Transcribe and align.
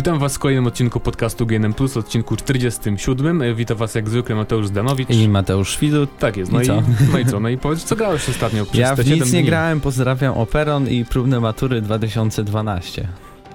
Witam 0.00 0.18
Was 0.18 0.36
w 0.36 0.38
kolejnym 0.38 0.66
odcinku 0.66 1.00
podcastu 1.00 1.46
GNM 1.46 1.74
Plus, 1.74 1.96
odcinku 1.96 2.36
47. 2.36 3.54
Witam 3.54 3.76
Was 3.76 3.94
jak 3.94 4.08
zwykle 4.08 4.34
Mateusz 4.34 4.66
Zdanowicz. 4.66 5.10
I 5.10 5.28
Mateusz 5.28 5.78
Widut. 5.78 6.18
Tak 6.18 6.36
jest. 6.36 6.52
No 6.52 6.60
I 6.60 6.64
i, 6.64 6.66
co? 6.66 6.82
no 7.12 7.18
i 7.18 7.26
co? 7.26 7.40
No 7.40 7.48
i 7.48 7.58
powiedz, 7.58 7.84
co 7.84 7.96
grałeś 7.96 8.28
ostatnio 8.28 8.64
przez 8.64 8.80
Ja 8.80 8.94
w 8.94 8.98
7 8.98 9.14
nic 9.14 9.32
nie 9.32 9.40
dni? 9.40 9.48
grałem, 9.48 9.80
pozdrawiam 9.80 10.34
Operon 10.34 10.88
i 10.88 11.04
próbne 11.04 11.40
matury 11.40 11.82
2012. 11.82 13.08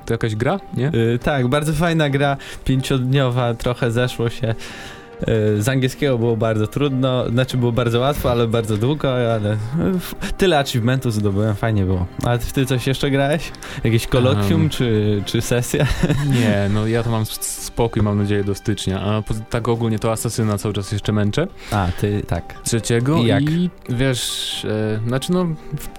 To 0.05 0.14
jakaś 0.14 0.36
gra? 0.36 0.60
Nie? 0.73 0.92
Yy, 0.94 1.20
tak, 1.20 1.48
bardzo 1.48 1.73
fajna 1.73 2.10
gra, 2.10 2.38
pięciodniowa, 2.66 3.54
trochę 3.54 3.91
zeszło 3.91 4.30
się. 4.30 4.55
Yy, 5.28 5.62
z 5.62 5.70
angielskiego 5.70 6.18
było 6.18 6.38
bardzo 6.38 6.68
trudno, 6.68 7.30
znaczy 7.30 7.58
było 7.58 7.72
bardzo 7.72 8.00
łatwo, 8.00 8.32
ale 8.32 8.48
bardzo 8.48 8.78
długo, 8.78 9.34
ale 9.34 9.58
tyle 10.38 10.60
achievementów 10.60 11.14
zdobyłem, 11.14 11.56
fajnie 11.56 11.86
było. 11.86 12.06
A 12.26 12.38
ty, 12.38 12.66
coś 12.66 12.88
jeszcze 12.88 13.12
grałeś? 13.12 13.52
Jakieś 13.84 14.08
kolokwium 14.08 14.62
Um. 14.62 14.70
czy, 14.70 15.22
czy 15.26 15.42
sesja? 15.42 15.86
Nie, 16.40 16.70
no 16.73 16.88
ja 16.88 17.04
to 17.04 17.09
mam 17.09 17.26
spokój, 17.42 18.02
mam 18.02 18.18
nadzieję, 18.18 18.44
do 18.44 18.56
stycznia. 18.56 19.02
A 19.02 19.23
tak 19.50 19.68
ogólnie 19.68 20.00
to 20.00 20.12
Asasyna 20.12 20.58
cały 20.58 20.73
czas 20.73 20.92
jeszcze 20.92 21.12
męczę. 21.12 21.48
A, 21.72 21.88
ty 22.02 22.23
tak. 22.28 22.62
Trzeciego 22.64 23.18
I 23.18 23.26
jak? 23.26 23.44
wiesz, 23.90 24.66
e, 24.66 25.00
znaczy 25.08 25.32
no 25.32 25.48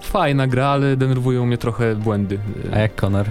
fajna 0.01 0.47
gra, 0.47 0.67
ale 0.67 0.97
denerwują 0.97 1.45
mnie 1.45 1.57
trochę 1.57 1.95
błędy. 1.95 2.39
E, 2.71 2.75
A 2.75 2.79
jak 2.79 2.95
Conor? 2.95 3.25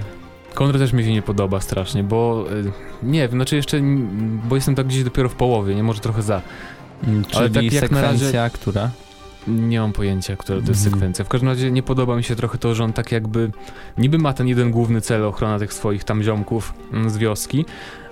Kontra 0.56 0.78
też 0.78 0.92
mi 0.92 1.04
się 1.04 1.12
nie 1.12 1.22
podoba 1.22 1.60
strasznie, 1.60 2.04
bo 2.04 2.44
e, 2.50 3.06
nie 3.06 3.20
wiem, 3.20 3.30
znaczy 3.30 3.56
jeszcze, 3.56 3.80
bo 4.48 4.54
jestem 4.54 4.74
tak 4.74 4.86
gdzieś 4.86 5.04
dopiero 5.04 5.28
w 5.28 5.34
połowie, 5.34 5.74
nie 5.74 5.82
może 5.82 6.00
trochę 6.00 6.22
za. 6.22 6.42
Mm, 7.04 7.24
Ale 7.34 7.50
Czyli 7.50 7.70
tak 7.70 7.82
jak 7.82 7.90
na 7.90 8.02
razie- 8.02 8.50
która? 8.52 8.90
Nie 9.48 9.80
mam 9.80 9.92
pojęcia, 9.92 10.36
która 10.36 10.60
to 10.60 10.68
jest 10.68 10.80
Mhm. 10.84 10.92
sekwencja. 10.94 11.24
W 11.24 11.28
każdym 11.28 11.48
razie 11.48 11.70
nie 11.70 11.82
podoba 11.82 12.16
mi 12.16 12.24
się 12.24 12.36
trochę 12.36 12.58
to, 12.58 12.74
że 12.74 12.84
on 12.84 12.92
tak 12.92 13.12
jakby 13.12 13.50
niby 13.98 14.18
ma 14.18 14.32
ten 14.32 14.48
jeden 14.48 14.70
główny 14.70 15.00
cel, 15.00 15.24
ochrona 15.24 15.58
tych 15.58 15.72
swoich 15.72 16.04
tam 16.04 16.22
ziomków 16.22 16.72
mm, 16.92 17.10
z 17.10 17.18
wioski, 17.18 17.64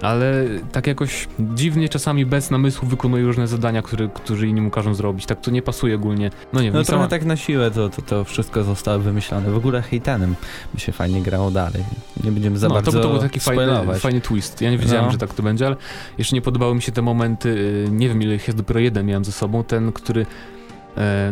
ale 0.02 0.32
tak 0.72 0.86
jakoś 0.86 1.28
dziwnie 1.40 1.88
czasami 1.88 2.26
bez 2.26 2.50
namysłu 2.50 2.88
wykonuje 2.88 3.24
różne 3.24 3.48
zadania, 3.48 3.82
które, 3.82 4.08
które 4.14 4.46
inni 4.46 4.60
mu 4.60 4.70
każą 4.70 4.94
zrobić. 4.94 5.26
Tak 5.26 5.40
to 5.40 5.50
nie 5.50 5.62
pasuje 5.62 5.94
ogólnie. 5.94 6.30
No 6.52 6.60
nie 6.60 6.66
wiem, 6.66 6.74
No 6.74 6.84
trochę 6.84 6.98
sama- 7.02 7.08
tak 7.10 7.24
na 7.24 7.36
siłę 7.36 7.70
to, 7.70 7.88
to, 7.88 8.02
to 8.02 8.24
wszystko 8.24 8.64
zostało 8.64 8.98
wymyślone. 8.98 9.50
W 9.50 9.56
ogóle 9.56 9.82
Heitanem 9.82 10.34
by 10.74 10.80
się 10.80 10.92
fajnie 10.92 11.22
grało 11.22 11.50
dalej. 11.50 11.84
Nie 12.24 12.32
będziemy 12.32 12.58
za 12.58 12.68
no, 12.68 12.74
bardzo 12.74 12.92
to, 12.92 13.00
to 13.00 13.08
był 13.08 13.18
taki 13.18 13.40
fajny, 13.40 13.94
fajny 13.98 14.20
twist. 14.20 14.60
Ja 14.60 14.70
nie 14.70 14.78
wiedziałem, 14.78 15.04
No. 15.04 15.12
że 15.12 15.18
tak 15.18 15.34
to 15.34 15.42
będzie, 15.42 15.66
ale 15.66 15.76
jeszcze 16.18 16.36
nie 16.36 16.42
podobały 16.42 16.74
mi 16.74 16.82
się 16.82 16.92
te 16.92 17.02
momenty, 17.02 17.48
y, 17.48 17.88
nie 17.92 18.08
wiem 18.08 18.22
ile 18.22 18.34
ich 18.34 18.46
jest, 18.48 18.58
dopiero 18.58 18.80
jeden 18.80 19.06
miałem 19.06 19.24
ze 19.24 19.32
sobą, 19.32 19.64
ten, 19.64 19.92
który 19.92 20.26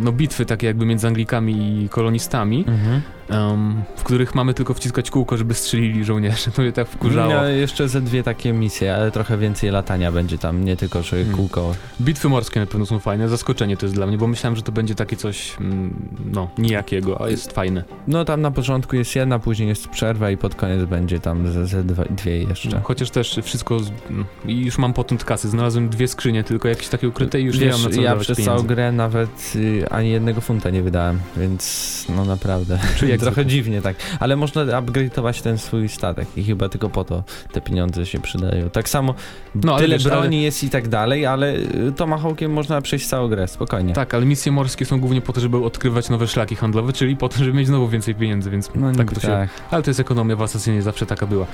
no 0.01 0.13
bitwy 0.13 0.47
takie 0.47 0.67
jakby 0.67 0.87
między 0.87 1.07
Anglikami 1.07 1.83
i 1.85 1.89
kolonistami, 1.89 2.65
Mhm. 2.69 3.01
Em, 3.29 3.83
w 3.97 4.03
których 4.03 4.35
mamy 4.35 4.55
tylko 4.55 4.75
wciskać 4.75 5.11
kółko, 5.11 5.37
żeby 5.37 5.55
strzelili 5.55 6.05
żołnierze. 6.05 6.51
To 6.51 6.63
mnie 6.63 6.73
tak 6.73 6.89
wkurzało. 6.89 7.35
No, 7.35 7.45
jeszcze 7.45 7.89
ze 7.89 8.01
dwie 8.01 8.23
takie 8.23 8.53
misje, 8.53 8.95
ale 8.95 9.11
trochę 9.11 9.39
więcej 9.39 9.71
latania 9.71 10.13
będzie 10.13 10.39
tam, 10.39 10.65
nie 10.65 10.77
tylko, 10.77 11.03
że 11.03 11.17
Hmm. 11.17 11.37
kółko. 11.37 11.75
Bitwy 12.01 12.29
morskie 12.29 12.61
na 12.61 12.67
pewno 12.67 12.87
są 12.87 12.99
fajne, 12.99 13.29
zaskoczenie 13.29 13.77
to 13.77 13.87
jest 13.87 13.95
dla 13.95 14.07
mnie, 14.07 14.19
bo 14.19 14.27
myślałem, 14.27 14.57
że 14.57 14.63
to 14.63 14.73
będzie 14.73 14.95
takie 14.95 15.17
coś, 15.17 15.57
mm, 15.61 16.09
no, 16.33 16.51
nijakiego, 16.59 17.25
a 17.25 17.29
jest 17.29 17.53
fajne. 17.53 17.85
No 18.09 18.25
tam 18.25 18.41
na 18.41 18.51
początku 18.51 18.97
jest 18.97 19.17
jedna, 19.17 19.39
później 19.39 19.69
jest 19.69 19.89
przerwa 19.89 20.31
i 20.31 20.37
pod 20.37 20.55
koniec 20.55 20.85
będzie 20.85 21.21
tam 21.21 21.53
ze, 21.53 21.67
ze 21.67 21.85
dwa, 21.85 22.05
dwie 22.05 22.39
jeszcze. 22.43 22.81
Chociaż 22.85 23.11
też 23.11 23.41
wszystko, 23.43 23.81
z, 23.81 23.93
mm, 24.11 24.25
już 24.45 24.79
mam 24.79 24.93
potąd 24.93 25.25
kasy, 25.25 25.49
znalazłem 25.49 25.89
dwie 25.89 26.09
skrzynie 26.09 26.45
tylko, 26.45 26.69
jakieś 26.69 26.89
takie 26.89 27.09
ukryte 27.09 27.41
i 27.41 27.45
już 27.45 27.59
nie 27.59 27.67
Wiesz, 27.67 27.83
mam 27.83 27.91
na 27.91 27.97
co 27.97 28.03
ja 28.03 28.17
przez 28.17 28.39
pieniędzy. 28.39 28.57
całą 28.57 28.69
grę 28.69 28.93
nawet 28.93 29.53
y, 29.57 29.89
ani 29.91 30.11
jednego 30.11 30.41
funta 30.41 30.71
nie 30.71 30.83
wydałem, 30.83 31.21
więc 31.37 32.07
no 32.17 32.25
naprawdę. 32.25 32.79
Czyli 32.97 33.12
jak 33.13 33.21
Trochę 33.21 33.35
zwykle. 33.35 33.51
dziwnie 33.53 33.83
tak, 33.83 33.97
ale 34.21 34.37
można 34.37 34.65
upgrade'ować 34.65 35.43
ten 35.43 35.59
swój 35.59 35.89
statek 35.89 36.29
i 36.37 36.45
chyba 36.45 36.69
tylko 36.69 36.89
po 36.91 37.05
to 37.05 37.23
te 37.53 37.61
pieniądze 37.61 38.07
się 38.07 38.21
przydają. 38.21 38.71
Tak 38.71 38.89
samo 38.89 39.15
No, 39.55 39.77
tyle 39.77 39.95
wiesz, 39.97 40.05
broni 40.05 40.37
ale- 40.37 40.45
jest 40.45 40.65
i 40.65 40.71
tak 40.71 40.89
dalej, 40.89 41.27
ale 41.27 41.55
y, 41.57 41.93
Tomahawkiem 41.97 42.53
można 42.53 42.81
przejść 42.81 43.07
całą 43.07 43.29
grę, 43.29 43.49
spokojnie. 43.49 43.93
Tak, 43.95 44.15
ale 44.15 44.27
misje 44.27 44.53
morskie 44.53 44.85
są 44.85 45.01
głównie 45.01 45.21
po 45.21 45.33
to, 45.33 45.41
żeby 45.41 45.65
odkrywać 45.65 46.09
nowe 46.09 46.29
szlaki 46.29 46.57
handlowe, 46.57 46.93
czyli 46.93 47.17
po 47.17 47.29
to, 47.29 47.39
żeby 47.39 47.53
mieć 47.53 47.67
znowu 47.67 47.89
więcej 47.89 48.15
pieniędzy, 48.15 48.51
więc 48.51 48.71
No 48.75 48.93
tak 48.93 49.13
to 49.13 49.21
się... 49.21 49.29
tak. 49.29 49.49
Ale 49.71 49.83
to 49.83 49.91
jest 49.91 50.01
ekonomia 50.01 50.37
w 50.37 50.43
Assassinie, 50.43 50.83
zawsze 50.83 51.07
taka 51.07 51.27
była. 51.27 51.47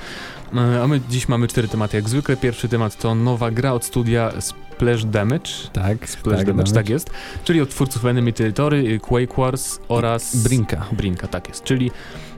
E, 0.55 0.83
A 0.83 0.87
my 0.87 1.01
dziś 1.09 1.27
mamy 1.27 1.47
cztery 1.47 1.67
tematy, 1.67 1.97
jak 1.97 2.09
zwykle. 2.09 2.37
Pierwszy 2.37 2.69
temat 2.69 2.95
to 2.97 3.15
nowa 3.15 3.51
gra 3.51 3.73
od 3.73 3.85
studia 3.85 4.31
Splash 4.79 5.05
Damage. 5.05 5.51
Tak, 5.73 6.09
Splash 6.09 6.43
Damage, 6.43 6.71
tak 6.71 6.89
jest. 6.89 7.09
Czyli 7.43 7.61
od 7.61 7.69
twórców 7.69 8.05
Enemy 8.05 8.33
Territory, 8.33 8.77
y, 8.77 8.99
Quake 8.99 9.35
Wars 9.37 9.79
oraz... 9.87 10.35
Brinka. 10.35 10.85
Brinka, 10.91 11.27
tak 11.27 11.49
jest. 11.49 11.63
Czyli 11.63 11.91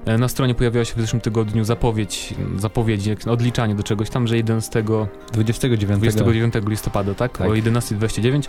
e, 0.05 0.17
na 0.17 0.27
stronie 0.27 0.55
pojawiła 0.55 0.85
się 0.85 0.93
w 0.95 1.01
zeszłym 1.01 1.21
tygodniu 1.21 1.63
zapowiedź, 1.63 2.33
zapowiedź, 2.57 3.09
odliczanie 3.27 3.75
do 3.75 3.83
czegoś 3.83 4.09
tam, 4.09 4.27
że 4.27 4.37
11, 4.37 4.83
29. 5.33 5.99
29 5.99 6.53
listopada, 6.67 7.13
tak? 7.13 7.37
Tak. 7.37 7.47
O 7.47 7.51
11.29 7.51 8.47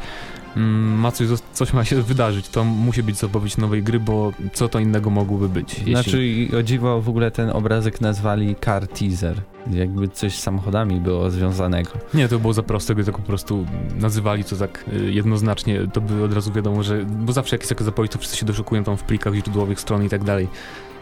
mm, 0.56 0.98
ma 0.98 1.12
coś, 1.12 1.28
coś 1.52 1.72
ma 1.72 1.84
się 1.84 2.02
wydarzyć. 2.02 2.48
To 2.48 2.64
musi 2.64 3.02
być 3.02 3.16
zapowiedź 3.16 3.56
nowej 3.56 3.82
gry, 3.82 4.00
bo 4.00 4.32
co 4.52 4.68
to 4.68 4.78
innego 4.78 5.10
mogłoby 5.10 5.48
być? 5.48 5.78
Jeśli... 5.78 5.92
Znaczy, 5.92 6.58
o 6.58 6.62
dziwo 6.62 7.00
w 7.00 7.08
ogóle 7.08 7.30
ten 7.30 7.50
obrazek 7.50 8.00
nazwali 8.00 8.56
car 8.64 8.88
teaser. 8.88 9.42
Jakby 9.70 10.08
coś 10.08 10.34
z 10.34 10.42
samochodami 10.42 11.00
było 11.00 11.30
związanego. 11.30 11.90
Nie, 12.14 12.28
to 12.28 12.38
było 12.38 12.52
za 12.52 12.62
proste, 12.62 12.94
gdy 12.94 13.04
tak 13.04 13.16
po 13.16 13.22
prostu 13.22 13.66
nazywali 14.00 14.44
to 14.44 14.56
tak 14.56 14.84
y, 14.92 15.12
jednoznacznie, 15.12 15.80
to 15.92 16.00
by 16.00 16.24
od 16.24 16.32
razu 16.32 16.52
wiadomo, 16.52 16.82
że, 16.82 17.04
bo 17.04 17.32
zawsze 17.32 17.56
jak 17.56 17.60
jest 17.60 17.68
taka 17.68 17.84
zapowiedź, 17.84 18.12
to 18.12 18.18
wszyscy 18.18 18.36
się 18.36 18.46
doszukują 18.46 18.84
tam 18.84 18.96
w 18.96 19.02
plikach 19.02 19.34
źródłowych 19.34 19.80
stron 19.80 20.04
i 20.04 20.08
tak 20.08 20.24
dalej. 20.24 20.48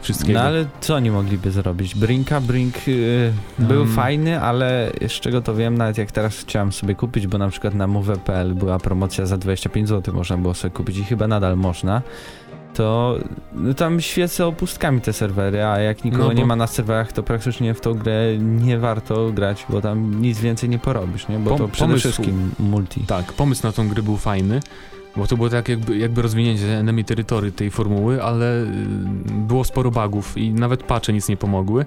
Wszystkiego. 0.03 0.39
No 0.39 0.45
ale 0.45 0.67
co 0.81 0.95
oni 0.95 1.11
mogliby 1.11 1.51
zrobić? 1.51 1.95
Brinka, 1.95 2.41
Brink 2.41 2.87
yy, 2.87 3.33
był 3.59 3.81
Um. 3.81 3.93
fajny, 3.95 4.41
ale 4.41 4.93
z 5.09 5.13
czego 5.13 5.43
to 5.43 5.55
wiem, 5.55 5.79
nawet 5.79 5.99
jak 5.99 6.13
teraz 6.13 6.39
chciałem 6.39 6.73
sobie 6.73 6.95
kupić, 6.95 7.27
bo 7.27 7.39
na 7.39 7.49
przykład 7.49 7.75
na 7.75 7.87
move.pl 7.87 8.55
była 8.55 8.79
promocja 8.79 9.27
za 9.27 9.39
25 9.39 9.89
zł, 9.89 10.15
można 10.15 10.37
było 10.37 10.55
sobie 10.55 10.75
kupić 10.75 10.99
i 10.99 11.05
chyba 11.05 11.27
nadal 11.27 11.57
można. 11.57 12.03
To 12.75 13.17
no, 13.53 13.75
tam 13.75 14.01
świecą 14.01 14.53
pustkami 14.53 15.01
te 15.01 15.13
serwery, 15.13 15.65
a 15.65 15.79
jak 15.79 16.05
nikogo 16.05 16.23
No 16.23 16.29
bo- 16.29 16.35
nie 16.35 16.47
ma 16.47 16.57
na 16.57 16.67
serwerach, 16.67 17.13
to 17.13 17.23
praktycznie 17.23 17.75
w 17.75 17.81
tą 17.81 17.95
grę 17.95 18.39
nie 18.39 18.79
warto 18.79 19.33
grać, 19.33 19.67
bo 19.69 19.81
tam 19.81 20.21
nic 20.23 20.41
więcej 20.41 20.69
nie 20.69 20.79
porobisz, 20.79 21.29
nie? 21.29 21.39
Bo 21.39 21.51
Pom- 21.51 21.59
to 21.59 21.69
przede 21.69 21.87
pomysł- 21.89 21.99
wszystkim 22.09 22.51
multi. 22.59 23.01
Tak, 23.07 23.33
pomysł 23.33 23.67
na 23.67 23.73
tą 23.73 23.89
grę 23.89 24.03
był 24.03 24.17
fajny, 24.17 24.61
bo 25.17 25.27
to 25.27 25.37
było 25.37 25.49
tak 25.49 25.69
jakby, 25.69 25.99
jakby 25.99 26.23
rozwinięcie 26.23 26.79
enemy 26.79 27.05
territory 27.05 27.53
tej 27.53 27.71
formuły, 27.71 28.23
ale 28.23 28.63
y, 28.63 28.67
było 29.31 29.65
sporo 29.65 29.91
bugów 29.91 30.39
i 30.39 30.51
nawet 30.53 30.83
patche 30.83 31.13
nic 31.13 31.29
nie 31.29 31.37
pomogły. 31.37 31.85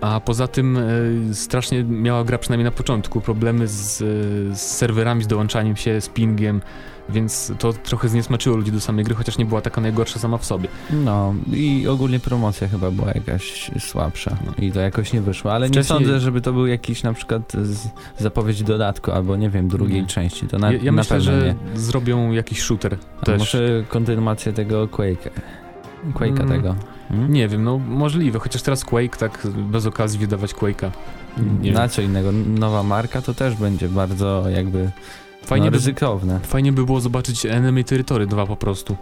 A 0.00 0.20
poza 0.20 0.48
tym 0.48 0.76
y, 0.76 1.34
strasznie 1.34 1.84
miała 1.84 2.24
gra 2.24 2.38
przynajmniej 2.38 2.64
na 2.64 2.70
początku 2.70 3.20
problemy 3.20 3.68
z, 3.68 4.00
y, 4.00 4.56
z 4.56 4.60
serwerami, 4.60 5.24
z 5.24 5.26
dołączaniem 5.26 5.76
się, 5.76 6.00
z 6.00 6.08
pingiem, 6.08 6.60
więc 7.08 7.52
to 7.58 7.72
trochę 7.72 8.08
zniesmaczyło 8.08 8.56
ludzi 8.56 8.72
do 8.72 8.80
samej 8.80 9.04
gry, 9.04 9.14
chociaż 9.14 9.38
nie 9.38 9.44
była 9.44 9.60
taka 9.60 9.80
najgorsza 9.80 10.18
sama 10.18 10.38
w 10.38 10.44
sobie. 10.44 10.68
No 11.04 11.34
i 11.52 11.88
ogólnie 11.88 12.20
promocja 12.20 12.68
chyba 12.68 12.90
była 12.90 13.08
jakaś 13.14 13.70
słabsza 13.78 14.36
i 14.58 14.72
to 14.72 14.80
jakoś 14.80 15.12
nie 15.12 15.20
wyszło, 15.20 15.52
ale 15.52 15.66
nie 15.66 15.72
Wcześniej- 15.72 15.98
sądzę, 15.98 16.20
żeby 16.20 16.40
to 16.40 16.52
był 16.52 16.66
jakiś 16.66 17.02
na 17.02 17.12
przykład 17.12 17.52
zapowiedź 18.18 18.62
dodatku 18.62 19.10
albo 19.12 19.36
nie 19.36 19.50
wiem, 19.50 19.68
drugiej 19.68 20.00
Nie. 20.02 20.06
części, 20.08 20.46
to 20.46 20.58
na, 20.58 20.72
ja 20.72 20.78
ja 20.82 20.92
na 20.92 21.02
myślę, 21.02 21.16
pewno 21.16 21.32
że 21.32 21.54
nie. 21.74 21.80
zrobią 21.80 22.32
jakiś 22.32 22.62
shooter 22.62 22.96
A 23.20 23.24
też. 23.24 23.38
może 23.38 23.84
kontynuację 23.88 24.52
tego 24.52 24.86
Quake'a. 24.86 25.30
Quake'a 26.14 26.40
Mm, 26.40 26.48
tego. 26.48 26.74
Hmm? 27.08 27.32
Nie 27.32 27.48
wiem, 27.48 27.64
no 27.64 27.78
możliwe, 27.78 28.38
chociaż 28.38 28.62
teraz 28.62 28.84
Quake, 28.84 29.16
tak 29.18 29.46
bez 29.56 29.86
okazji 29.86 30.18
wydawać 30.18 30.54
Quake'a. 30.54 30.90
Nie 31.60 31.72
Na 31.72 31.88
co 31.88 32.02
innego? 32.02 32.32
Nowa 32.32 32.82
marka 32.82 33.22
to 33.22 33.34
też 33.34 33.54
będzie 33.54 33.88
bardzo 33.88 34.44
jakby 34.48 34.90
Fajnie 35.44 35.66
no, 35.66 35.70
by 35.70 35.76
ryzykowne. 35.76 36.40
Fajnie 36.40 36.72
by 36.72 36.84
było 36.84 37.00
zobaczyć 37.00 37.46
Enemy 37.46 37.84
Territory 37.84 38.26
2 38.26 38.46
po 38.46 38.56
prostu. 38.56 38.96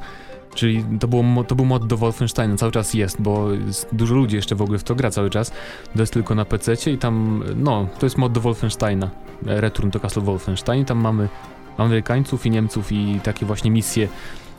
Czyli 0.55 0.85
to, 1.01 1.09
było, 1.09 1.45
to 1.45 1.55
był 1.55 1.65
mod 1.65 1.87
do 1.87 1.97
Wolfensteina, 1.97 2.57
cały 2.57 2.73
czas 2.73 2.95
jest, 2.95 3.23
bo 3.23 3.53
jest 3.53 3.89
dużo 3.93 4.15
ludzi 4.15 4.37
jeszcze 4.37 4.55
w 4.55 4.63
ogóle 4.63 4.79
w 4.79 4.85
to 4.85 4.95
gra 4.95 5.11
cały 5.11 5.31
czas. 5.31 5.53
To 5.95 6.01
jest 6.01 6.13
tylko 6.13 6.35
na 6.35 6.45
PC 6.45 6.91
i 6.91 6.99
tam, 6.99 7.45
no, 7.57 7.87
to 7.99 8.07
jest 8.07 8.19
mod 8.19 8.33
do 8.33 8.41
Wolfensteina. 8.41 9.11
e, 9.47 9.61
Return 9.61 9.91
to 9.91 10.01
Castle 10.01 10.23
Wolfenstein. 10.23 10.85
Tam 10.85 10.99
mamy 10.99 11.29
Amerykańców 11.77 12.47
i 12.47 12.51
Niemców 12.51 12.93
i 12.93 13.21
takie 13.23 13.47
właśnie 13.47 13.71
misje 13.71 14.09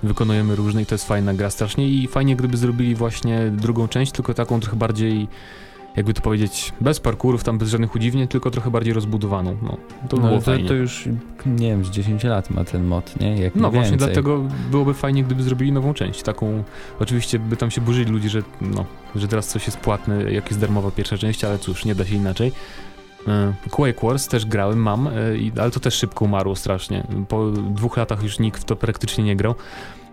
wykonujemy 0.04 0.56
różne 0.56 0.82
i 0.82 0.86
to 0.86 0.96
jest 0.96 1.08
fajna 1.08 1.34
gra 1.34 1.50
strasznie 1.50 1.88
i 1.88 2.08
fajnie 2.08 2.36
gdyby 2.36 2.58
zrobili 2.58 2.96
właśnie 2.96 3.52
drugą 3.52 3.88
część, 3.88 4.12
tylko 4.12 4.34
taką 4.34 4.60
trochę 4.60 4.78
bardziej 4.78 5.28
jakby 5.96 6.14
to 6.14 6.22
powiedzieć, 6.22 6.74
bez 6.82 7.00
parkurów, 7.00 7.44
tam 7.44 7.58
bez 7.58 7.70
żadnych 7.70 7.96
udziwnień, 7.96 8.28
tylko 8.28 8.52
trochę 8.52 8.72
bardziej 8.72 8.94
rozbudowaną. 8.94 9.58
No, 9.62 9.78
to 10.10 10.18
no, 10.18 10.42
to, 10.42 10.52
to 10.68 10.74
już 10.74 11.08
nie 11.46 11.70
wiem, 11.70 11.86
z 11.86 11.90
10 11.90 12.24
lat 12.24 12.50
ma 12.50 12.64
ten 12.64 12.84
mod, 12.84 13.20
nie? 13.20 13.38
Jak 13.38 13.56
No 13.56 13.68
nie 13.68 13.72
właśnie 13.74 13.92
więcej. 13.92 14.08
dlatego 14.08 14.42
byłoby 14.72 14.94
fajnie, 14.94 15.24
gdyby 15.24 15.44
zrobili 15.44 15.72
nową 15.72 15.94
część. 15.94 16.24
Taką, 16.24 16.64
oczywiście 17.00 17.40
by 17.40 17.58
tam 17.58 17.72
się 17.72 17.82
burzyli 17.82 18.12
ludzie, 18.12 18.30
że, 18.30 18.44
no, 18.62 18.86
że 19.16 19.28
teraz 19.28 19.48
coś 19.48 19.66
jest 19.66 19.78
płatne, 19.78 20.34
jak 20.34 20.48
jest 20.48 20.60
darmowa 20.60 20.92
pierwsza 20.92 21.18
część, 21.18 21.44
ale 21.44 21.60
cóż, 21.60 21.86
nie 21.86 21.96
da 21.96 22.06
się 22.06 22.16
inaczej. 22.16 22.52
E, 23.28 23.54
Quake 23.70 24.08
Wars 24.08 24.28
też 24.28 24.46
grałem, 24.46 24.80
mam, 24.80 25.08
e, 25.08 25.12
ale 25.62 25.72
to 25.72 25.80
też 25.80 25.94
szybko 25.94 26.26
umarło 26.26 26.56
strasznie. 26.56 27.04
Po 27.28 27.52
dwóch 27.52 27.98
latach 27.98 28.24
już 28.24 28.40
nikt 28.40 28.62
w 28.62 28.66
to 28.66 28.76
praktycznie 28.76 29.24
nie 29.24 29.36
grał. 29.36 29.56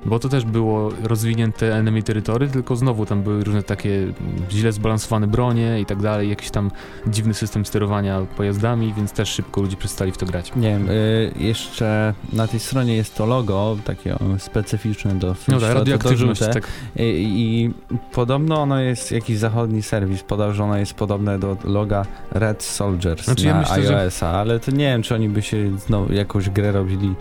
Bo 0.05 0.19
to 0.19 0.29
też 0.29 0.45
było 0.45 0.91
rozwinięte 1.03 1.75
enemy 1.77 2.03
territory, 2.03 2.49
tylko 2.49 2.77
znowu 2.77 3.07
tam 3.07 3.23
były 3.23 3.45
różne 3.45 3.63
takie 3.63 4.13
źle 4.51 4.73
zbalansowane 4.73 5.27
bronie 5.27 5.81
i 5.81 5.87
tak 5.87 6.03
dalej, 6.03 6.29
jakiś 6.31 6.51
tam 6.51 6.71
dziwny 7.07 7.35
system 7.35 7.67
sterowania 7.67 8.21
pojazdami, 8.37 8.95
więc 8.97 9.13
też 9.13 9.29
szybko 9.29 9.61
ludzie 9.61 9.77
przestali 9.77 10.13
w 10.13 10.17
to 10.17 10.27
grać. 10.27 10.53
Nie 10.57 10.69
wiem, 10.69 10.89
y, 10.91 11.33
jeszcze 11.37 12.15
na 12.33 12.47
tej 12.47 12.61
stronie 12.61 12.97
jest 12.97 13.15
to 13.17 13.27
logo, 13.27 13.77
takie 13.85 14.17
specyficzne 14.39 15.15
do 15.15 15.35
No 15.49 15.61
tak, 15.61 15.75
radioaktywność, 15.75 16.41
tak. 16.41 16.67
I, 16.97 17.03
I 17.03 17.75
podobno 18.13 18.63
ono 18.63 18.81
jest 18.81 19.13
jakiś 19.13 19.39
zachodni 19.39 19.83
serwis, 19.83 20.23
podał, 20.23 20.53
że 20.55 20.65
ono 20.65 20.77
jest 20.77 20.95
podobne 20.95 21.39
do 21.39 21.57
loga 21.65 22.07
Red 22.31 22.63
Soldiers 22.63 23.25
Znaczy, 23.25 23.47
ja 23.47 23.55
na 23.55 23.65
że- 23.65 24.01
iOS-a, 24.01 24.29
ale 24.29 24.61
to 24.61 24.71
nie 24.71 24.79
wiem, 24.85 25.03
czy 25.03 25.15
oni 25.15 25.29
by 25.29 25.43
się 25.43 25.79
znowu 25.79 26.13
jakąś 26.13 26.51
grę 26.51 26.73
robili 26.73 27.15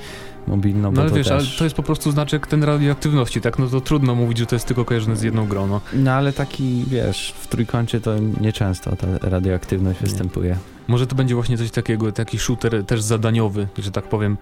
mobilną, 0.47 0.91
No 0.91 1.01
ale 1.01 1.11
wiesz, 1.11 1.27
ale 1.27 1.39
też... 1.39 1.57
to 1.57 1.63
jest 1.63 1.75
po 1.75 1.83
prostu 1.83 2.11
znaczek 2.11 2.47
ten 2.47 2.63
radioaktywności, 2.63 3.41
tak? 3.41 3.59
No 3.59 3.67
to 3.67 3.81
trudno 3.81 4.15
mówić, 4.15 4.37
że 4.37 4.45
to 4.45 4.55
jest 4.55 4.67
tylko 4.67 4.85
kojarzone 4.85 5.15
z 5.15 5.21
jedną 5.21 5.47
grą, 5.47 5.67
no. 5.67 6.11
Ale 6.11 6.33
taki, 6.33 6.85
wiesz, 6.87 7.33
w 7.39 7.47
trójkącie 7.47 8.01
to 8.01 8.15
nieczęsto 8.41 8.95
ta 8.95 9.29
radioaktywność 9.29 10.01
Nie. 10.01 10.07
występuje. 10.07 10.57
Może 10.87 11.07
to 11.07 11.15
będzie 11.15 11.35
właśnie 11.35 11.57
coś 11.57 11.71
takiego, 11.71 12.11
taki 12.11 12.39
shooter 12.39 12.85
też 12.85 13.01
zadaniowy, 13.01 13.67
że 13.77 13.91
tak 13.91 14.03
powiem, 14.03 14.37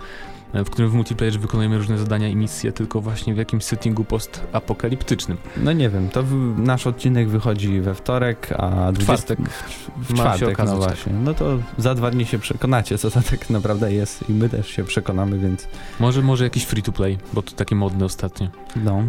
w 0.53 0.69
którym 0.69 0.91
w 0.91 0.93
multiplayerze 0.93 1.39
wykonujemy 1.39 1.77
różne 1.77 1.97
zadania 1.97 2.27
i 2.27 2.35
misje, 2.35 2.71
tylko 2.71 3.01
właśnie 3.01 3.33
w 3.33 3.37
jakimś 3.37 3.63
settingu 3.63 4.03
postapokaliptycznym. 4.03 5.37
No 5.57 5.73
nie 5.73 5.89
wiem, 5.89 6.09
to 6.09 6.23
w, 6.23 6.59
nasz 6.59 6.87
odcinek 6.87 7.29
wychodzi 7.29 7.81
we 7.81 7.95
wtorek, 7.95 8.53
a 8.57 8.91
20, 8.91 9.03
czwartek 9.03 9.49
w, 9.49 9.69
w 9.97 10.13
czwartek, 10.13 10.49
okazać, 10.49 10.75
no 10.75 10.79
tak. 10.79 10.89
właśnie. 10.89 11.13
No 11.13 11.33
to 11.33 11.57
za 11.77 11.95
dwa 11.95 12.11
dni 12.11 12.25
się 12.25 12.39
przekonacie, 12.39 12.97
co 12.97 13.11
to 13.11 13.21
tak 13.21 13.49
naprawdę 13.49 13.93
jest 13.93 14.29
i 14.29 14.33
my 14.33 14.49
też 14.49 14.67
się 14.67 14.83
przekonamy, 14.83 15.39
więc 15.39 15.67
Może, 15.99 16.21
może 16.21 16.43
jakiś 16.43 16.63
free 16.63 16.83
to 16.83 16.91
play, 16.91 17.17
bo 17.33 17.41
to 17.41 17.51
takie 17.51 17.75
modne 17.75 18.05
ostatnio. 18.05 18.47
no, 18.75 19.03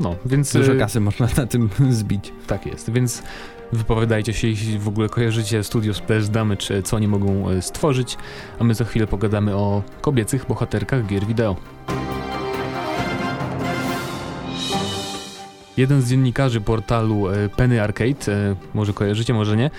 No, 0.00 0.14
więc 0.26 0.52
dużo 0.52 0.72
e, 0.72 0.76
kasy 0.76 1.00
można 1.00 1.28
na 1.36 1.46
tym 1.46 1.70
zbić. 1.90 2.32
tak 2.46 2.66
jest, 2.66 2.90
więc 2.90 3.22
wypowiadajcie 3.74 4.32
się, 4.32 4.48
jeśli 4.48 4.78
w 4.78 4.88
ogóle 4.88 5.08
kojarzycie 5.08 5.64
studio 5.64 5.94
Splash 5.94 6.28
Damage, 6.28 6.82
co 6.82 6.96
oni 6.96 7.08
mogą 7.08 7.50
e, 7.50 7.62
stworzyć, 7.62 8.16
a 8.58 8.64
my 8.64 8.74
za 8.74 8.84
chwilę 8.84 9.06
pogadamy 9.06 9.54
o 9.54 9.82
kobiecych 10.00 10.46
bohaterkach 10.46 11.06
gier 11.06 11.26
wideo. 11.26 11.56
Jeden 15.76 16.02
z 16.02 16.10
dziennikarzy 16.10 16.60
portalu 16.60 17.28
e, 17.28 17.48
Penny 17.48 17.82
Arcade, 17.82 18.32
e, 18.32 18.56
może 18.74 18.92
kojarzycie, 18.92 19.34
może 19.34 19.56
nie, 19.56 19.66
e, 19.66 19.70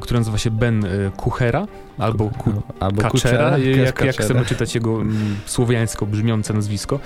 który 0.00 0.20
nazywa 0.20 0.38
się 0.38 0.50
Ben 0.50 0.86
Kuchera, 1.16 1.66
albo 1.98 2.30
Ku 2.38 2.52
Albo 2.80 3.02
Kaczera, 3.02 3.10
Kuczera, 3.10 3.58
jak, 3.58 4.04
jak 4.04 4.16
chcemy 4.16 4.44
czytać 4.44 4.74
jego 4.74 5.00
mm, 5.00 5.36
słowiańsko 5.46 6.06
brzmiące 6.06 6.54
nazwisko. 6.54 7.00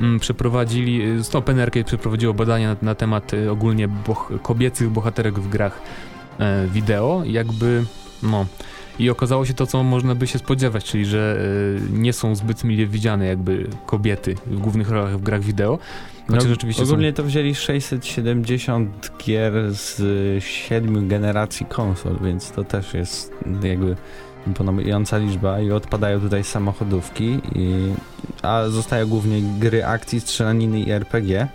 Mm, 0.00 0.20
Przeprowadzili, 0.20 1.02
no, 1.34 1.42
Penny 1.42 1.62
Arcade 1.62 1.84
przeprowadziło 1.84 2.34
badania 2.34 2.68
na, 2.68 2.76
na 2.82 2.94
temat 2.94 3.32
ogólnie 3.50 3.88
boh 3.88 4.32
kobiecych 4.42 4.90
bohaterek 4.90 5.38
w 5.38 5.48
grach 5.48 5.82
wideo, 6.68 7.22
jakby, 7.24 7.84
no... 8.22 8.46
I 8.98 9.10
okazało 9.10 9.46
się 9.46 9.54
to, 9.54 9.66
co 9.66 9.82
można 9.82 10.14
by 10.14 10.26
się 10.26 10.38
spodziewać, 10.38 10.84
czyli 10.84 11.06
że 11.06 11.38
y, 11.88 11.92
nie 11.92 12.12
są 12.12 12.34
zbyt 12.34 12.64
mile 12.64 12.86
widziane 12.86 13.26
jakby 13.26 13.68
kobiety 13.86 14.34
w 14.46 14.58
głównych 14.58 14.90
rolach 14.90 15.18
w 15.18 15.22
grach 15.22 15.40
wideo. 15.40 15.78
Znaczy 16.28 16.48
No, 16.78 16.84
ogólnie 16.84 17.12
to 17.12 17.22
wzięli 17.22 17.54
670 17.54 19.12
gier 19.24 19.52
z 19.70 20.00
siedmiu 20.44 21.08
generacji 21.08 21.66
konsol, 21.66 22.16
więc 22.22 22.50
to 22.50 22.64
też 22.64 22.94
jest 22.94 23.32
jakby 23.62 23.96
imponująca 24.46 25.18
liczba 25.18 25.60
i 25.60 25.70
odpadają 25.70 26.20
tutaj 26.20 26.44
samochodówki, 26.44 27.38
i, 27.54 27.92
a 28.42 28.68
zostają 28.68 29.06
głównie 29.06 29.42
gry 29.58 29.84
akcji, 29.84 30.20
strzelaniny 30.20 30.80
i 30.80 30.90
RPG. 30.90 31.48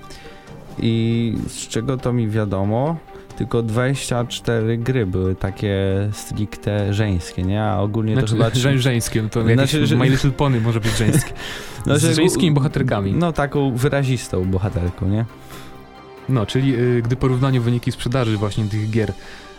I 0.80 1.34
z 1.48 1.68
czego 1.68 1.98
to 1.98 2.14
mi 2.14 2.30
wiadomo, 2.30 2.98
tylko 3.38 3.64
24 3.64 4.78
gry 4.78 5.06
były 5.06 5.36
takie 5.36 5.76
stricte 6.12 6.94
żeńskie, 6.94 7.44
nie? 7.44 7.64
A 7.64 7.80
ogólnie 7.80 8.16
są... 8.16 8.22
to 8.22 8.28
Znaczy, 8.28 8.44
chyba... 8.44 8.60
żeń- 8.70 8.78
żeńskie, 8.78 9.30
to 9.30 9.40
jakieś 9.40 9.56
Znaczy, 9.56 9.88
że- 9.88 9.96
My 9.96 10.10
Little 10.10 10.32
Pony 10.32 10.62
może 10.62 10.80
być 10.80 10.98
żeńskie. 10.98 11.34
Znaczy, 11.84 12.14
z 12.14 12.16
żeńskimi 12.16 12.52
bohaterkami. 12.52 13.14
No 13.14 13.34
taką 13.34 13.76
wyrazistą 13.76 14.46
bohaterką, 14.46 15.08
nie? 15.10 15.26
No, 16.30 16.46
czyli 16.46 16.76
y, 16.76 17.02
gdy 17.02 17.16
porównaniu 17.16 17.62
wyniki 17.62 17.92
sprzedaży 17.92 18.38
właśnie 18.38 18.66
tych 18.66 18.90
gier 18.90 19.14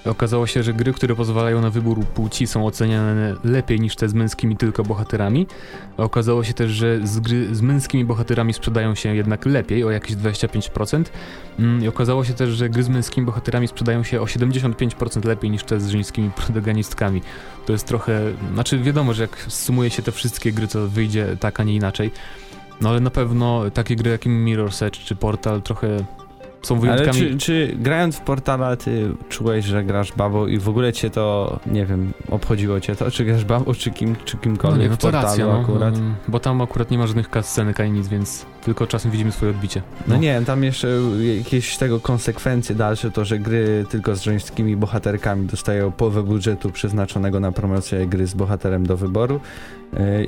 okazało 0.05 0.47
się, 0.47 0.63
że 0.63 0.75
gry, 0.75 0.93
które 0.93 1.15
pozwalają 1.15 1.61
na 1.61 1.71
wybór 1.71 2.05
płci 2.05 2.47
są 2.47 2.67
oceniane 2.67 3.35
lepiej 3.45 3.81
niż 3.81 3.97
te 3.97 4.09
z 4.09 4.15
męskimi 4.15 4.57
tylko 4.57 4.83
bohaterami. 4.83 5.47
Okazało 5.97 6.45
się 6.45 6.55
też, 6.55 6.71
że 6.71 7.07
z 7.07 7.21
gry 7.21 7.55
z 7.55 7.63
męskimi 7.63 8.05
bohaterami 8.05 8.53
sprzedają 8.53 8.95
się 8.95 9.17
jednak 9.17 9.47
lepiej, 9.47 9.85
o 9.85 9.91
jakieś 9.91 10.17
25%. 10.17 11.05
Mm, 11.59 11.85
I 11.85 11.89
okazało 11.89 12.25
się 12.25 12.35
też, 12.35 12.51
że 12.51 12.71
gry 12.71 12.83
z 12.83 12.89
męskimi 12.89 13.27
bohaterami 13.27 13.69
sprzedają 13.69 14.03
się 14.03 14.21
o 14.21 14.25
75% 14.25 15.25
lepiej 15.25 15.51
niż 15.51 15.63
te 15.63 15.81
z 15.81 15.89
żeńskimi 15.89 16.31
protagonistkami. 16.31 17.23
To 17.67 17.73
jest 17.73 17.87
trochę, 17.87 18.21
znaczy 18.53 18.79
wiadomo, 18.79 19.15
że 19.15 19.23
jak 19.23 19.47
sumuje 19.49 19.91
się 19.91 20.03
te 20.03 20.13
wszystkie 20.13 20.53
gry, 20.53 20.69
to 20.69 20.89
wyjdzie 20.89 21.37
tak, 21.41 21.61
a 21.61 21.65
nie 21.65 21.75
inaczej. 21.75 22.11
No 22.81 22.89
ale 22.89 23.01
na 23.01 23.11
pewno 23.11 23.71
takie 23.71 23.97
gry 23.97 24.11
jak 24.11 24.25
Mirror's 24.27 24.87
Edge 24.87 24.99
czy 24.99 25.17
Portal 25.17 25.63
trochę 25.63 26.05
są 26.63 26.75
Ale 26.75 26.81
wyjątkami. 26.83 27.19
czy, 27.19 27.37
czy 27.39 27.77
grając 27.81 28.17
w 28.17 28.21
portala 28.21 28.77
ty 28.77 29.11
czułeś, 29.29 29.65
że 29.65 29.85
grasz 29.85 30.13
babą 30.13 30.47
i 30.47 30.59
w 30.59 30.69
ogóle 30.69 30.93
cię 30.93 31.11
to, 31.11 31.59
nie 31.67 31.87
wiem, 31.87 32.13
obchodziło 32.31 32.81
cię 32.81 32.97
to, 32.97 33.11
czy 33.11 33.25
grasz 33.25 33.45
babą, 33.45 33.75
czy 33.75 33.91
kim, 33.91 34.17
czy 34.25 34.37
No 34.37 34.43
kimkolwiek 34.43 34.81
nie, 34.83 34.89
no 34.89 34.95
w 34.97 34.99
portalu 34.99 35.27
racja, 35.27 35.47
no, 35.47 35.61
akurat? 35.61 35.95
mm, 35.97 36.15
bo 36.29 36.41
tam 36.41 36.61
akurat 36.61 36.91
nie 36.91 36.99
ma 36.99 37.07
żadnych 37.07 37.29
cutscenek 37.29 37.81
ani 37.81 37.91
nic, 37.91 38.09
więc 38.09 38.47
tylko 38.65 38.87
czasem 38.87 39.11
widzimy 39.11 39.33
swoje 39.33 39.51
odbicie. 39.51 39.83
No 40.09 40.17
nie 40.17 40.33
wiem, 40.33 40.45
tam 40.45 40.65
jeszcze 40.65 40.89
jakieś 41.39 41.77
tego 41.77 42.01
konsekwencje 42.01 42.75
dalsze, 42.75 43.11
to, 43.11 43.25
że 43.25 43.39
gry 43.39 43.85
tylko 43.91 44.17
z 44.17 44.23
żeńskimi 44.23 44.77
bohaterkami 44.77 45.47
dostają 45.47 45.93
połowę 45.93 46.23
budżetu 46.23 46.71
przeznaczonego 46.71 47.41
na 47.41 47.53
promocję 47.53 48.07
gry 48.07 48.27
z 48.27 48.35
bohaterem 48.35 48.87
do 48.87 48.97
wyboru 48.97 49.41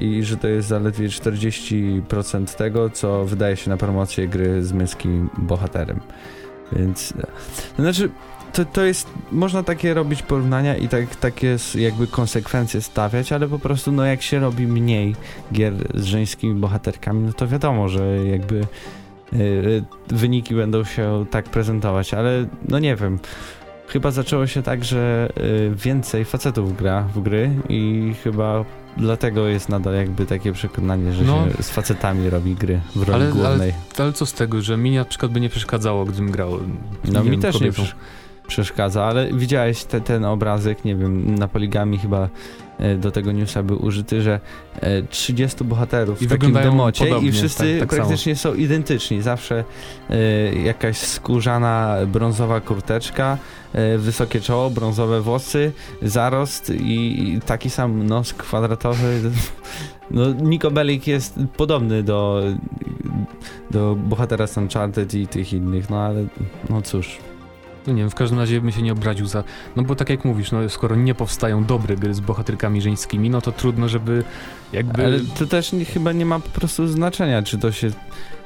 i 0.00 0.22
że 0.24 0.36
to 0.36 0.48
jest 0.48 0.68
zaledwie 0.68 1.08
40% 1.08 2.56
tego, 2.56 2.90
co 2.90 3.24
wydaje 3.24 3.56
się 3.56 3.70
na 3.70 3.76
promocję 3.76 4.28
gry 4.28 4.62
z 4.62 4.72
męskim 4.72 5.30
bohaterem. 5.38 6.00
Więc, 6.72 7.12
e, 7.18 7.26
to 7.76 7.82
znaczy, 7.82 8.10
to, 8.52 8.64
to 8.64 8.84
jest, 8.84 9.08
można 9.32 9.62
takie 9.62 9.94
robić 9.94 10.22
porównania 10.22 10.76
i 10.76 10.88
tak, 10.88 11.16
takie 11.16 11.56
jakby 11.74 12.06
konsekwencje 12.06 12.80
stawiać, 12.80 13.32
ale 13.32 13.48
po 13.48 13.58
prostu 13.58 13.92
no 13.92 14.04
jak 14.04 14.22
się 14.22 14.38
robi 14.38 14.66
mniej 14.66 15.16
gier 15.52 15.74
z 15.94 16.04
żeńskimi 16.04 16.54
bohaterkami, 16.54 17.20
no 17.26 17.32
to 17.32 17.48
wiadomo, 17.48 17.88
że 17.88 18.26
jakby 18.26 18.66
y, 19.32 19.84
wyniki 20.08 20.54
będą 20.54 20.84
się 20.84 21.24
tak 21.30 21.44
prezentować, 21.44 22.14
ale 22.14 22.46
no 22.68 22.78
nie 22.78 22.96
wiem. 22.96 23.18
Chyba 23.86 24.10
zaczęło 24.10 24.46
się 24.46 24.62
tak, 24.62 24.84
że 24.84 25.32
więcej 25.74 26.24
facetów 26.24 26.76
gra 26.76 27.02
w 27.02 27.22
gry 27.22 27.50
i 27.68 28.12
chyba 28.24 28.64
dlatego 28.96 29.48
jest 29.48 29.68
nadal 29.68 29.94
jakby 29.94 30.26
takie 30.26 30.52
przekonanie, 30.52 31.12
że 31.12 31.24
No. 31.24 31.44
się 31.56 31.62
z 31.62 31.70
facetami 31.70 32.30
robi 32.30 32.54
gry 32.54 32.80
w 32.96 33.02
roli 33.02 33.12
Ale- 33.14 33.24
ale 33.24 33.32
głównej. 33.48 33.72
Ale 33.98 34.12
co 34.12 34.26
z 34.26 34.32
tego, 34.32 34.62
że 34.62 34.76
mi 34.76 34.94
na 34.94 35.04
przykład 35.04 35.32
by 35.32 35.40
nie 35.40 35.48
przeszkadzało, 35.48 36.04
gdybym 36.04 36.30
grał. 36.30 36.50
No 37.12 37.24
mi 37.24 37.30
wiem, 37.30 37.40
też 37.40 37.52
kobietą. 37.58 37.82
nie 37.82 37.88
prze- 37.88 37.94
przeszkadza, 38.46 39.04
ale 39.04 39.32
widziałeś 39.32 39.84
te, 39.84 40.00
ten 40.00 40.24
obrazek, 40.24 40.84
nie 40.84 40.96
wiem, 40.96 41.34
na 41.34 41.48
poligami 41.48 41.98
chyba 41.98 42.28
do 42.98 43.10
tego 43.10 43.32
newsa 43.32 43.62
był 43.62 43.84
użyty, 43.84 44.22
że 44.22 44.40
e, 44.80 45.02
30 45.02 45.64
bohaterów 45.64 46.22
I 46.22 46.26
w 46.26 46.30
takim 46.30 46.52
democie 46.52 47.06
podobnie, 47.06 47.28
i 47.28 47.32
wszyscy 47.32 47.78
tak- 47.78 47.88
tak 47.88 47.98
praktycznie 47.98 48.36
są 48.36 48.54
identyczni. 48.54 49.22
Zawsze 49.22 49.64
e, 50.10 50.54
jakaś 50.54 50.96
skórzana 50.96 51.96
brązowa 52.06 52.60
kurteczka, 52.60 53.38
e, 53.72 53.98
wysokie 53.98 54.40
czoło, 54.40 54.70
brązowe 54.70 55.20
włosy, 55.20 55.72
zarost 56.02 56.70
i, 56.70 57.28
i 57.28 57.40
taki 57.40 57.70
sam 57.70 58.06
nos 58.06 58.32
kwadratowy. 58.34 59.20
No, 60.12 60.32
Nico 60.32 60.70
Bellic 60.70 61.06
jest 61.06 61.38
podobny 61.56 62.02
do, 62.02 62.42
do 63.70 63.96
bohatera 63.96 64.46
z 64.46 64.56
Uncharted 64.56 65.14
i 65.14 65.26
tych 65.26 65.52
innych, 65.52 65.90
no 65.90 66.00
ale 66.00 66.24
no 66.70 66.82
cóż. 66.82 67.18
No 67.90 67.96
nie 67.96 68.02
wiem, 68.02 68.10
w 68.10 68.14
każdym 68.14 68.38
razie 68.38 68.60
bym 68.60 68.72
się 68.72 68.82
nie 68.82 68.92
obraził 68.92 69.26
za... 69.26 69.44
No 69.76 69.82
bo 69.82 69.94
tak 69.94 70.10
jak 70.10 70.24
mówisz, 70.24 70.52
no 70.52 70.68
skoro 70.68 70.96
nie 70.96 71.14
powstają 71.14 71.64
dobre 71.64 71.96
gry 71.96 72.14
z 72.14 72.20
bohaterkami 72.20 72.82
żeńskimi, 72.82 73.30
no 73.30 73.40
to 73.40 73.52
trudno, 73.52 73.88
żeby 73.88 74.24
jakby... 74.72 75.04
Ale 75.04 75.20
to 75.38 75.46
też 75.46 75.72
nie, 75.72 75.84
chyba 75.84 76.12
nie 76.12 76.26
ma 76.26 76.40
po 76.40 76.48
prostu 76.48 76.86
znaczenia, 76.86 77.42
czy 77.42 77.58
to 77.58 77.72
się 77.72 77.90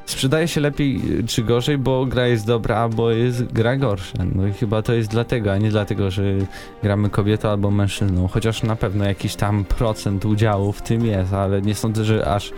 sprzedaje 0.07 0.49
się 0.49 0.61
lepiej 0.61 1.01
czy 1.27 1.43
gorzej, 1.43 1.79
bo 1.79 2.07
gra 2.07 2.27
jest 2.27 2.47
dobra, 2.47 2.77
albo 2.77 3.11
jest 3.11 3.53
gra 3.53 3.77
gorsza. 3.77 4.19
No 4.35 4.47
i 4.47 4.53
chyba 4.53 4.83
to 4.83 4.93
jest 4.93 5.11
dlatego, 5.11 5.53
a 5.53 5.59
nie 5.59 5.71
dlatego, 5.71 6.11
że 6.11 6.23
gramy 6.83 7.11
kobietą 7.11 7.49
albo 7.49 7.71
mężczyzną. 7.71 8.29
Chociaż 8.29 8.63
na 8.63 8.77
pewno 8.77 9.05
jakiś 9.05 9.35
tam 9.35 9.65
procent 9.65 10.25
udziału 10.25 10.73
w 10.73 10.83
tym 10.83 11.07
jest, 11.07 11.33
ale 11.33 11.63
nie 11.63 11.75
sądzę, 11.75 12.05
że 12.05 12.29
aż 12.29 12.53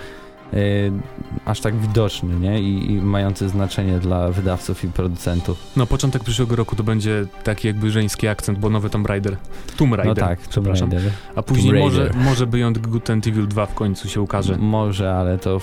aż 1.44 1.60
tak 1.60 1.76
widoczny, 1.76 2.36
nie? 2.40 2.60
I, 2.60 2.92
I 2.92 3.00
mający 3.00 3.48
znaczenie 3.48 3.98
dla 3.98 4.28
wydawców 4.28 4.84
i 4.84 4.88
producentów. 4.88 5.58
No, 5.76 5.86
początek 5.86 6.24
przyszłego 6.24 6.56
roku 6.56 6.76
to 6.76 6.82
będzie 6.84 7.26
taki 7.44 7.66
jakby 7.66 7.90
żeński 7.90 8.28
akcent, 8.28 8.58
bo 8.58 8.70
nowy 8.70 8.90
Tomb 8.90 9.06
Raider. 9.06 9.36
Tomb 9.76 9.94
Raider, 9.94 10.16
No 10.22 10.28
tak, 10.28 10.38
przepraszam. 10.38 10.90
Tomb 10.90 10.92
Raider. 10.92 11.12
A 11.36 11.42
później 11.42 11.72
może, 11.72 12.10
może 12.14 12.46
Beyond 12.46 12.78
Good 12.78 13.10
and 13.10 13.26
Evil 13.26 13.48
2 13.48 13.66
w 13.66 13.74
końcu 13.74 14.08
się 14.08 14.20
ukaże. 14.20 14.56
Może, 14.58 15.14
ale 15.14 15.38
to 15.38 15.60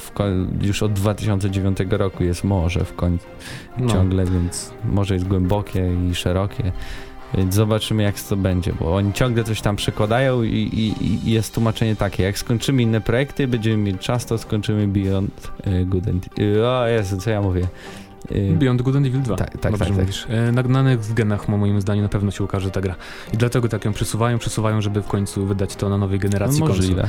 już 0.61 0.83
od 0.83 0.93
2009 0.93 1.77
roku 1.89 2.23
jest 2.23 2.43
może 2.43 2.85
w 2.85 2.95
końcu 2.95 3.25
No. 3.77 3.93
ciągle, 3.93 4.25
więc 4.25 4.71
może 4.85 5.13
jest 5.13 5.27
głębokie 5.27 5.89
i 6.11 6.15
szerokie. 6.15 6.71
Więc 7.37 7.55
zobaczymy, 7.55 8.03
jak 8.03 8.19
to 8.21 8.35
będzie, 8.35 8.73
bo 8.79 8.95
oni 8.95 9.13
ciągle 9.13 9.43
coś 9.43 9.61
tam 9.61 9.75
przekładają 9.75 10.43
i, 10.43 10.49
i, 10.49 11.05
i 11.27 11.31
jest 11.31 11.53
tłumaczenie 11.53 11.95
takie, 11.95 12.23
jak 12.23 12.37
skończymy 12.37 12.81
inne 12.81 13.01
projekty, 13.01 13.47
będziemy 13.47 13.77
mieli 13.77 13.97
czas, 13.97 14.25
to 14.25 14.37
skończymy 14.37 14.87
Beyond 14.87 15.51
y, 15.67 15.85
Good 15.85 16.07
and... 16.07 16.39
Y, 16.39 16.67
o 16.67 16.87
Jezu, 16.87 17.17
co 17.17 17.29
ja 17.29 17.41
mówię? 17.41 17.67
Y, 18.31 18.55
Beyond 18.59 18.81
Good 18.81 18.95
and 18.95 19.05
Evil 19.07 19.21
2. 19.21 19.35
Tak, 19.35 19.51
tak, 19.51 19.71
Dobrze 19.71 19.77
tak, 19.79 19.87
tak. 19.87 19.97
mówisz. 19.97 20.25
E, 20.29 20.51
Na, 20.51 20.61
na 20.61 20.83
next 20.83 21.13
genach, 21.13 21.47
moim 21.47 21.81
zdaniem, 21.81 22.03
na 22.03 22.09
pewno 22.09 22.31
się 22.31 22.43
ukaże 22.43 22.71
ta 22.71 22.81
gra. 22.81 22.95
I 23.33 23.37
dlatego 23.37 23.69
tak 23.69 23.85
ją 23.85 23.93
przesuwają, 23.93 24.37
przesuwają, 24.37 24.81
żeby 24.81 25.01
w 25.01 25.07
końcu 25.07 25.45
wydać 25.45 25.75
to 25.75 25.89
na 25.89 25.97
nowej 25.97 26.19
generacji 26.19 26.59
no, 26.59 26.65
konsol. 26.67 26.81
możliwe. 26.85 27.07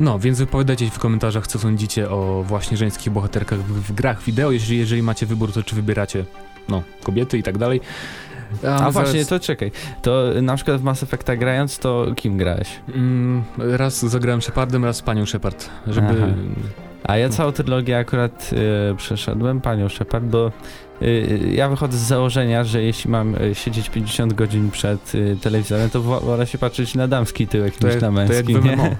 No, 0.00 0.18
więc 0.18 0.38
wypowiadajcie 0.38 0.90
w 0.90 0.98
komentarzach, 0.98 1.46
co 1.46 1.58
sądzicie 1.58 2.10
o 2.10 2.44
właśnie 2.46 2.76
żeńskich 2.76 3.12
bohaterkach 3.12 3.58
w, 3.58 3.82
w 3.82 3.92
grach 3.92 4.22
wideo. 4.22 4.50
Jeżeli, 4.50 4.78
jeżeli 4.78 5.02
macie 5.02 5.26
wybór, 5.26 5.52
to 5.52 5.62
czy 5.62 5.76
wybieracie, 5.76 6.24
no, 6.68 6.82
kobiety 7.02 7.38
i 7.38 7.42
tak 7.42 7.58
dalej. 7.58 7.80
A 8.68 8.90
właśnie, 8.90 9.12
zaraz- 9.24 9.28
to 9.28 9.40
czekaj. 9.40 9.72
To 10.02 10.36
y, 10.36 10.42
na 10.42 10.56
przykład 10.56 10.80
w 10.80 10.84
Mass 10.84 11.02
Effecta 11.02 11.36
grając, 11.36 11.78
to 11.78 12.06
kim 12.16 12.36
grałeś? 12.38 12.68
Mm, 12.94 13.42
raz 13.58 13.98
zagrałem 14.06 14.42
Shepardem, 14.42 14.84
raz 14.84 15.02
panią 15.02 15.26
Shepard, 15.26 15.70
żeby... 15.86 16.06
Aha. 16.08 16.26
A 17.04 17.16
ja 17.16 17.28
całą 17.28 17.52
trylogię 17.52 17.98
akurat 17.98 18.50
y, 18.92 18.96
przeszedłem, 18.96 19.60
panią 19.60 19.88
Shepard, 19.88 20.24
bo 20.24 20.52
y, 21.02 21.40
ja 21.54 21.68
wychodzę 21.68 21.98
z 21.98 22.00
założenia, 22.00 22.64
że 22.64 22.82
jeśli 22.82 23.10
mam 23.10 23.34
y, 23.34 23.54
siedzieć 23.54 23.90
50 23.90 24.32
godzin 24.32 24.70
przed 24.70 25.14
y, 25.14 25.36
telewizorem, 25.42 25.90
to 25.90 26.02
wo- 26.02 26.20
wolę 26.20 26.46
się 26.46 26.58
patrzeć 26.58 26.94
na 26.94 27.08
damski 27.08 27.46
tyłek 27.46 27.76
To 27.76 27.86
niż 27.86 27.94
jak, 27.94 28.02
na 28.02 28.12
to 28.12 28.20
jak 28.20 28.46
męski. 28.46 28.54
w 28.54 28.64
nie? 28.64 28.76
MMO. 28.76 28.84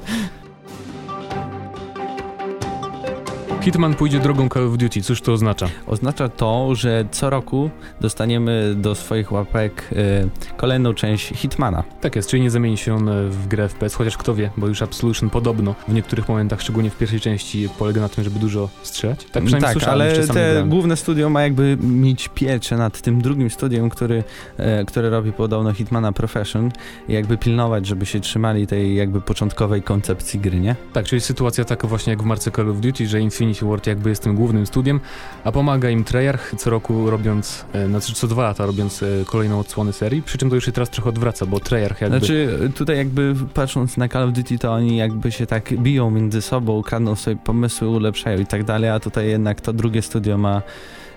Hitman 3.61 3.95
pójdzie 3.95 4.21
drogą 4.21 4.49
Call 4.49 4.67
of 4.67 4.77
Duty, 4.77 5.03
cóż 5.03 5.21
to 5.21 5.33
oznacza? 5.33 5.69
Oznacza 5.87 6.29
to, 6.29 6.75
że 6.75 7.05
co 7.11 7.31
roku 7.31 7.71
dostaniemy 8.01 8.75
do 8.77 8.95
swoich 8.95 9.33
łapek 9.33 9.89
y, 9.93 10.57
kolejną 10.57 10.95
część 10.95 11.29
Hitmana. 11.29 11.85
Tak 12.01 12.17
jest, 12.17 12.31
czyli 12.31 12.43
nie 12.43 12.51
zamieni 12.51 12.77
się 12.77 12.95
on 12.95 13.11
w 13.31 13.47
grę 13.49 13.69
FPS, 13.69 13.95
chociaż 13.95 14.17
kto 14.17 14.35
wie, 14.35 14.51
bo 14.57 14.69
już 14.69 14.83
Absolution 14.83 15.31
podobno 15.31 15.75
w 15.89 15.95
niektórych 15.95 16.29
momentach, 16.29 16.61
szczególnie 16.61 16.91
w 16.91 16.99
pierwszej 16.99 17.21
części, 17.21 17.69
polega 17.79 18.01
na 18.01 18.09
tym, 18.09 18.25
żeby 18.25 18.39
dużo 18.39 18.69
strzelać. 18.83 19.19
Tak 19.19 19.45
przynajmniej 19.45 19.61
tak 19.61 19.73
słyszałem, 19.73 20.01
ale 20.01 20.13
te 20.13 20.33
grałem. 20.33 20.69
główne 20.69 20.97
studio 20.97 21.31
ma 21.31 21.43
jakby 21.43 21.79
mieć 21.81 22.29
pieczę 22.29 22.77
nad 22.77 23.01
tym 23.01 23.23
drugim 23.23 23.51
studiem, 23.51 23.91
który, 23.91 24.25
e, 24.57 24.85
które 24.85 25.11
robi 25.11 25.33
podobno 25.33 25.73
Hitmana 25.73 26.13
Profession 26.13 26.71
i 27.09 27.13
jakby 27.13 27.39
pilnować, 27.39 27.87
żeby 27.87 28.07
się 28.07 28.21
trzymali 28.21 28.67
tej 28.67 28.97
jakby 28.97 29.21
początkowej 29.21 29.83
koncepcji 29.83 30.41
gry, 30.41 30.61
nie? 30.61 30.77
Tak, 30.93 31.07
czyli 31.07 31.21
sytuacja 31.21 31.65
taka 31.65 31.89
właśnie 31.89 32.11
jak 32.11 32.23
w 32.23 32.27
marce 32.27 32.51
Call 32.51 32.71
of 32.71 32.81
Duty, 32.81 33.07
że 33.07 33.21
Infinity 33.21 33.50
Ward 33.63 33.87
jakby 33.87 34.11
jest 34.11 34.23
tym 34.23 34.35
głównym 34.35 34.67
studiem, 34.67 35.01
a 35.45 35.53
pomaga 35.53 35.91
im 35.91 36.05
Treyarch 36.05 36.55
co 36.59 36.71
roku 36.71 37.11
robiąc, 37.11 37.65
e, 37.73 37.87
znaczy 37.87 38.15
co 38.15 38.27
dwa 38.27 38.43
lata 38.43 38.67
robiąc 38.67 39.03
e, 39.03 39.07
kolejną 39.27 39.59
odsłonę 39.59 39.93
serii, 39.93 40.23
przy 40.23 40.39
czym 40.39 40.49
to 40.49 40.55
już 40.55 40.65
się 40.65 40.73
teraz 40.73 40.91
trochę 40.91 41.09
odwraca, 41.09 41.47
bo 41.47 41.61
Treyarch 41.61 42.01
jakby... 42.01 42.19
Znaczy 42.19 42.71
tutaj 42.75 42.97
jakby 42.97 43.35
patrząc 43.55 43.97
na 43.97 44.09
Call 44.09 44.23
of 44.23 44.33
Duty, 44.33 44.59
to 44.59 44.73
oni 44.73 44.97
jakby 44.97 45.33
się 45.33 45.47
tak 45.47 45.75
biją 45.75 46.11
między 46.11 46.43
sobą, 46.43 46.83
kradną 46.83 47.15
sobie 47.15 47.37
pomysły, 47.37 47.89
ulepszają 47.89 48.39
i 48.39 48.47
tak 48.47 48.65
dalej, 48.65 48.91
a 48.91 49.01
tutaj 49.01 49.29
jednak 49.29 49.61
to 49.61 49.73
drugie 49.73 50.03
studio 50.03 50.39
ma 50.39 50.63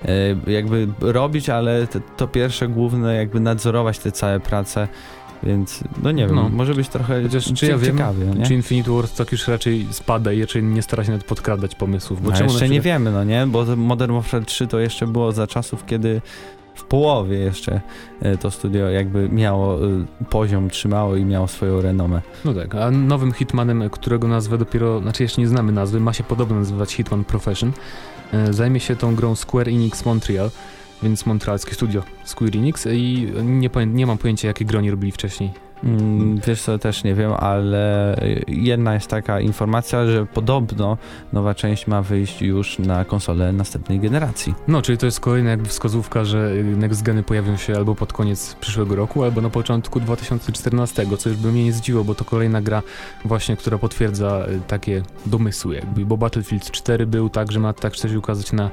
e, 0.06 0.52
jakby 0.52 0.88
robić, 1.02 1.50
ale 1.50 1.88
te, 1.88 2.00
to 2.18 2.28
pierwsze 2.28 2.68
główne 2.68 3.16
jakby 3.16 3.40
nadzorować 3.40 4.00
te 4.00 4.12
całe 4.12 4.40
prace, 4.40 4.88
więc 5.44 5.84
no 6.04 6.12
nie 6.12 6.26
wiem, 6.28 6.36
No. 6.36 6.50
może 6.50 6.74
być 6.74 6.90
trochę 6.90 7.24
Chociaż 7.24 7.54
czy 7.54 7.66
ja 7.66 7.78
wiem, 7.78 7.98
ciekawie, 7.98 8.26
nie? 8.26 8.46
Czy 8.46 8.54
Infinity 8.54 8.92
Ward 8.92 9.16
tak 9.18 9.32
już 9.32 9.48
raczej 9.48 9.88
spada 9.92 10.34
i 10.34 10.42
raczej 10.42 10.64
nie 10.64 10.82
stara 10.82 11.04
się 11.04 11.12
nawet 11.12 11.28
podkradać 11.28 11.76
pomysłów, 11.76 12.22
bo 12.24 12.32
No, 12.32 12.44
jeszcze 12.44 12.70
nie 12.70 12.82
wiemy, 12.82 13.12
no 13.12 13.24
nie? 13.24 13.48
Bo 13.48 13.66
Modern 13.76 14.14
Warfare 14.14 14.46
3 14.46 14.68
to 14.68 14.80
jeszcze 14.80 15.08
było 15.08 15.32
za 15.32 15.48
czasów, 15.48 15.86
kiedy 15.86 16.22
w 16.76 16.84
połowie 16.84 17.38
jeszcze 17.38 17.82
e, 18.22 18.38
to 18.38 18.52
studio 18.52 18.90
jakby 18.90 19.30
miało 19.30 19.86
e, 19.88 20.06
poziom, 20.30 20.70
trzymało 20.70 21.16
i 21.16 21.26
miało 21.26 21.48
swoją 21.48 21.82
renomę. 21.82 22.22
No 22.46 22.54
tak, 22.54 22.76
a 22.76 22.92
nowym 22.92 23.32
Hitmanem, 23.32 23.90
którego 23.90 24.28
nazwę 24.28 24.58
dopiero, 24.58 25.00
znaczy 25.00 25.24
jeszcze 25.24 25.42
nie 25.42 25.48
znamy 25.48 25.72
nazwy, 25.72 26.00
ma 26.00 26.14
się 26.14 26.24
podobno 26.24 26.56
nazywać 26.56 26.94
Hitman 26.94 27.24
Profession, 27.24 27.72
e, 28.34 28.54
zajmie 28.54 28.80
się 28.80 28.96
tą 28.96 29.16
grą 29.16 29.36
Square 29.36 29.68
Enix 29.70 30.06
Montreal, 30.06 30.50
więc 31.04 31.26
montrealskie 31.26 31.74
studio 31.74 32.04
Square 32.24 32.56
Enix 32.56 32.88
i 32.92 33.32
nie, 33.44 33.70
nie 33.86 34.06
mam 34.06 34.18
pojęcia 34.18 34.48
jakie 34.48 34.66
gry 34.66 34.78
oni 34.78 34.92
robili 34.92 35.12
wcześniej. 35.12 35.52
Mm, 35.84 36.40
wiesz 36.48 36.62
co, 36.62 36.78
też 36.80 37.04
nie 37.04 37.16
wiem, 37.16 37.34
ale 37.34 38.16
jedna 38.48 38.94
jest 38.94 39.08
taka 39.08 39.40
informacja, 39.40 40.06
że 40.06 40.26
podobno 40.26 40.98
nowa 41.34 41.56
część 41.56 41.88
ma 41.88 42.02
wyjść 42.02 42.42
już 42.42 42.80
na 42.80 43.06
konsolę 43.06 43.54
następnej 43.54 44.00
generacji. 44.00 44.54
No, 44.68 44.82
czyli 44.82 44.98
to 44.98 45.06
jest 45.06 45.20
kolejna 45.20 45.50
jakby 45.50 45.70
wskazówka, 45.70 46.26
że 46.26 46.52
next 46.78 47.04
geny 47.04 47.24
pojawią 47.24 47.58
się 47.58 47.76
albo 47.76 47.96
pod 47.96 48.14
koniec 48.14 48.56
przyszłego 48.56 48.96
roku, 48.96 49.24
albo 49.24 49.42
na 49.42 49.50
początku 49.50 50.00
2014, 50.00 51.06
co 51.18 51.30
już 51.30 51.38
by 51.38 51.52
mnie 51.52 51.64
nie 51.64 51.74
zdziwiło, 51.74 52.04
bo 52.04 52.16
to 52.16 52.26
kolejna 52.26 52.62
gra 52.62 52.82
właśnie, 53.26 53.58
która 53.58 53.78
potwierdza 53.78 54.46
y, 54.50 54.60
takie 54.68 55.02
domysły 55.26 55.76
jakby, 55.76 56.06
bo 56.06 56.18
Battlefield 56.18 56.72
4 56.72 57.06
był 57.06 57.30
tak, 57.30 57.52
że 57.52 57.60
ma 57.60 57.74
tak 57.74 57.96
się 57.96 58.20
ukazać 58.20 58.52
na 58.52 58.70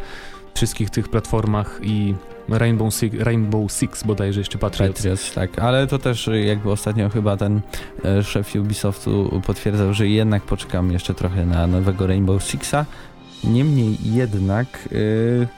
wszystkich 0.55 0.91
tych 0.91 1.09
platformach 1.09 1.81
i 1.83 2.15
Rainbow 2.49 2.95
Six, 2.95 3.17
Rainbow 3.19 3.73
Six 3.73 4.03
bodajże 4.03 4.41
jeszcze 4.41 4.59
Patriots. 4.59 4.95
Patriots, 4.95 5.33
tak, 5.35 5.59
ale 5.59 5.87
to 5.87 5.99
też 5.99 6.31
jakby 6.45 6.71
ostatnio 6.71 7.09
chyba 7.09 7.37
ten 7.37 7.61
e, 8.05 8.23
szef 8.23 8.55
Ubisoftu 8.57 9.41
potwierdzał, 9.47 9.95
że 9.95 10.09
jednak 10.09 10.43
poczekamy 10.43 10.93
jeszcze 10.93 11.15
trochę 11.15 11.47
na 11.47 11.67
nowego 11.67 12.07
Rainbow 12.07 12.43
Sixa. 12.45 12.87
Niemniej 13.45 13.97
jednak, 14.03 14.67
y, 14.93 15.49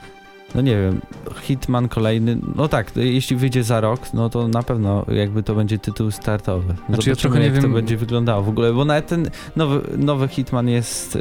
no 0.55 0.61
nie 0.61 0.75
wiem, 0.81 1.01
Hitman 1.41 1.87
kolejny, 1.89 2.37
no 2.55 2.67
tak, 2.67 2.91
jeśli 2.95 3.35
wyjdzie 3.35 3.63
za 3.63 3.81
rok, 3.81 3.99
no 4.13 4.29
to 4.29 4.47
na 4.47 4.63
pewno 4.63 5.05
jakby 5.11 5.43
to 5.43 5.55
będzie 5.55 5.79
tytuł 5.79 6.11
startowy. 6.11 6.65
Znaczy, 6.67 6.81
ja 6.89 6.95
Zobaczymy, 6.95 7.15
trochę 7.15 7.39
nie 7.39 7.45
jak 7.45 7.55
to 7.55 7.61
wiem- 7.61 7.73
będzie 7.73 7.97
wyglądało 7.97 8.43
w 8.43 8.49
ogóle, 8.49 8.73
bo 8.73 8.85
nawet 8.85 9.07
ten 9.07 9.29
nowy, 9.55 9.81
nowy 9.97 10.27
Hitman 10.27 10.69
jest, 10.69 11.15
y, 11.15 11.19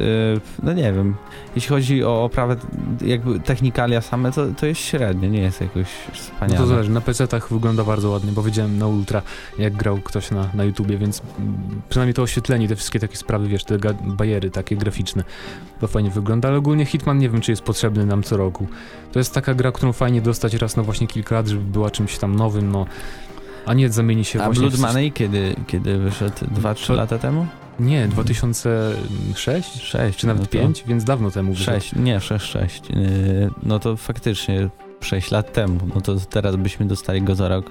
no 0.63 0.73
nie 0.73 0.93
wiem, 0.93 1.15
jeśli 1.55 1.69
chodzi 1.69 2.05
o 2.05 2.25
oprawę, 2.25 2.57
jakby 3.05 3.41
technikalia 3.41 4.01
same, 4.01 4.33
to, 4.33 4.47
to 4.61 4.67
jest 4.67 4.81
średnie, 4.81 5.31
nie 5.31 5.41
jest 5.41 5.61
jakoś 5.61 5.87
No 6.09 6.15
wspaniale. 6.15 6.61
to 6.61 6.67
zależy, 6.67 6.91
na 6.91 7.01
PC-tach 7.01 7.49
wygląda 7.53 7.85
bardzo 7.85 8.11
ładnie, 8.11 8.33
bo 8.33 8.43
widziałem 8.43 8.79
na 8.79 8.87
Ultra, 8.87 9.23
jak 9.59 9.73
grał 9.77 9.99
ktoś 9.99 10.31
na, 10.31 10.49
na 10.55 10.65
YouTubie, 10.65 10.99
więc 10.99 11.23
mm, 11.39 11.55
przynajmniej 11.89 12.15
to 12.15 12.23
oświetlenie, 12.23 12.69
te 12.69 12.77
wszystkie 12.77 13.01
takie 13.01 13.17
sprawy, 13.17 13.49
wiesz, 13.49 13.65
te 13.65 13.79
bariery 14.05 14.51
takie 14.51 14.77
graficzne, 14.77 15.25
to 15.81 15.87
fajnie 15.87 16.11
wygląda, 16.11 16.49
ale 16.49 16.59
ogólnie 16.59 16.85
Hitman 16.87 17.19
nie 17.19 17.29
wiem, 17.29 17.41
czy 17.41 17.53
jest 17.53 17.63
potrzebny 17.63 18.07
nam 18.07 18.23
co 18.23 18.37
roku. 18.37 18.67
To 19.13 19.19
jest 19.23 19.35
taka 19.35 19.55
gra, 19.55 19.73
którą 19.73 19.93
fajnie 19.93 20.23
dostać 20.23 20.55
raz 20.55 20.77
na 20.77 20.83
właśnie 20.83 21.07
kilka 21.07 21.35
lat, 21.35 21.49
żeby 21.49 21.63
była 21.65 21.91
czymś 21.91 22.19
tam 22.19 22.37
nowym, 22.37 22.73
no, 22.73 22.87
a 23.67 23.75
nie 23.75 23.89
zamieni 23.89 24.25
się 24.25 24.41
A 24.43 24.45
właśnie 24.45 24.61
Blood 24.61 24.75
w 24.75 24.77
coś- 24.81 24.87
Money 24.87 25.13
kiedy, 25.13 25.55
kiedy 25.67 25.99
wyszedł? 25.99 26.33
2-3 26.55 26.87
To- 26.87 26.95
lata 26.95 27.19
temu? 27.19 27.47
Nie, 27.81 28.09
2006? 28.09 29.83
6. 29.83 30.17
Czy 30.19 30.27
nawet 30.27 30.49
5? 30.51 30.85
Więc 30.87 31.05
dawno 31.05 31.31
temu 31.31 31.53
wyszedł. 31.55 31.81
6, 31.81 31.93
nie, 31.97 32.21
6, 32.21 32.47
6. 32.47 32.83
No 33.63 33.79
to 33.79 33.97
faktycznie 33.97 34.69
6 35.01 35.31
lat 35.31 35.53
temu. 35.53 35.79
No 35.95 36.01
to 36.01 36.15
teraz 36.17 36.57
byśmy 36.57 36.87
dostali 36.87 37.23
go 37.23 37.35
za 37.35 37.49
rok. 37.49 37.71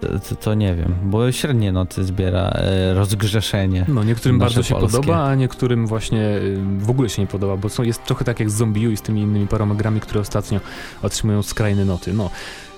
To, 0.00 0.36
to, 0.36 0.54
nie 0.54 0.74
wiem, 0.74 0.94
bo 1.02 1.32
średnie 1.32 1.72
noty 1.72 2.04
zbiera 2.04 2.48
e, 2.54 2.94
rozgrzeszenie. 2.94 3.84
No, 3.88 4.04
niektórym 4.04 4.38
bardzo 4.38 4.62
się 4.62 4.74
polskie. 4.74 4.96
podoba, 4.96 5.24
a 5.24 5.34
niektórym 5.34 5.86
właśnie 5.86 6.36
y, 6.36 6.58
w 6.78 6.90
ogóle 6.90 7.08
się 7.08 7.22
nie 7.22 7.28
podoba, 7.28 7.56
bo 7.56 7.68
są, 7.68 7.82
jest 7.82 8.04
trochę 8.04 8.24
tak 8.24 8.40
jak 8.40 8.50
z 8.50 8.54
Zombie 8.54 8.88
U 8.88 8.90
i 8.90 8.96
z 8.96 9.02
tymi 9.02 9.20
innymi 9.20 9.46
paroma 9.46 9.74
grami, 9.74 10.00
które 10.00 10.20
ostatnio 10.20 10.60
otrzymują 11.02 11.42
skrajne 11.42 11.84
noty. 11.84 12.12
No. 12.12 12.30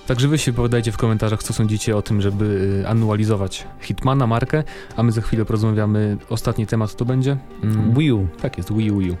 Także 0.07 0.27
wy 0.27 0.37
się 0.37 0.53
powiadajcie 0.53 0.91
w 0.91 0.97
komentarzach, 0.97 1.43
co 1.43 1.53
sądzicie 1.53 1.97
o 1.97 2.01
tym, 2.01 2.21
żeby 2.21 2.45
y, 2.83 2.87
anualizować 2.87 3.67
Hitmana, 3.81 4.27
markę, 4.27 4.63
a 4.95 5.03
my 5.03 5.11
za 5.11 5.21
chwilę 5.21 5.45
porozmawiamy. 5.45 6.17
Ostatni 6.29 6.67
temat 6.67 6.95
to 6.95 7.05
będzie? 7.05 7.37
Mm, 7.63 7.93
Wii 7.93 8.11
U. 8.11 8.27
tak 8.41 8.57
jest, 8.57 8.73
Wii 8.73 8.91
U, 8.91 8.97
Wii 8.97 9.11
U. 9.11 9.15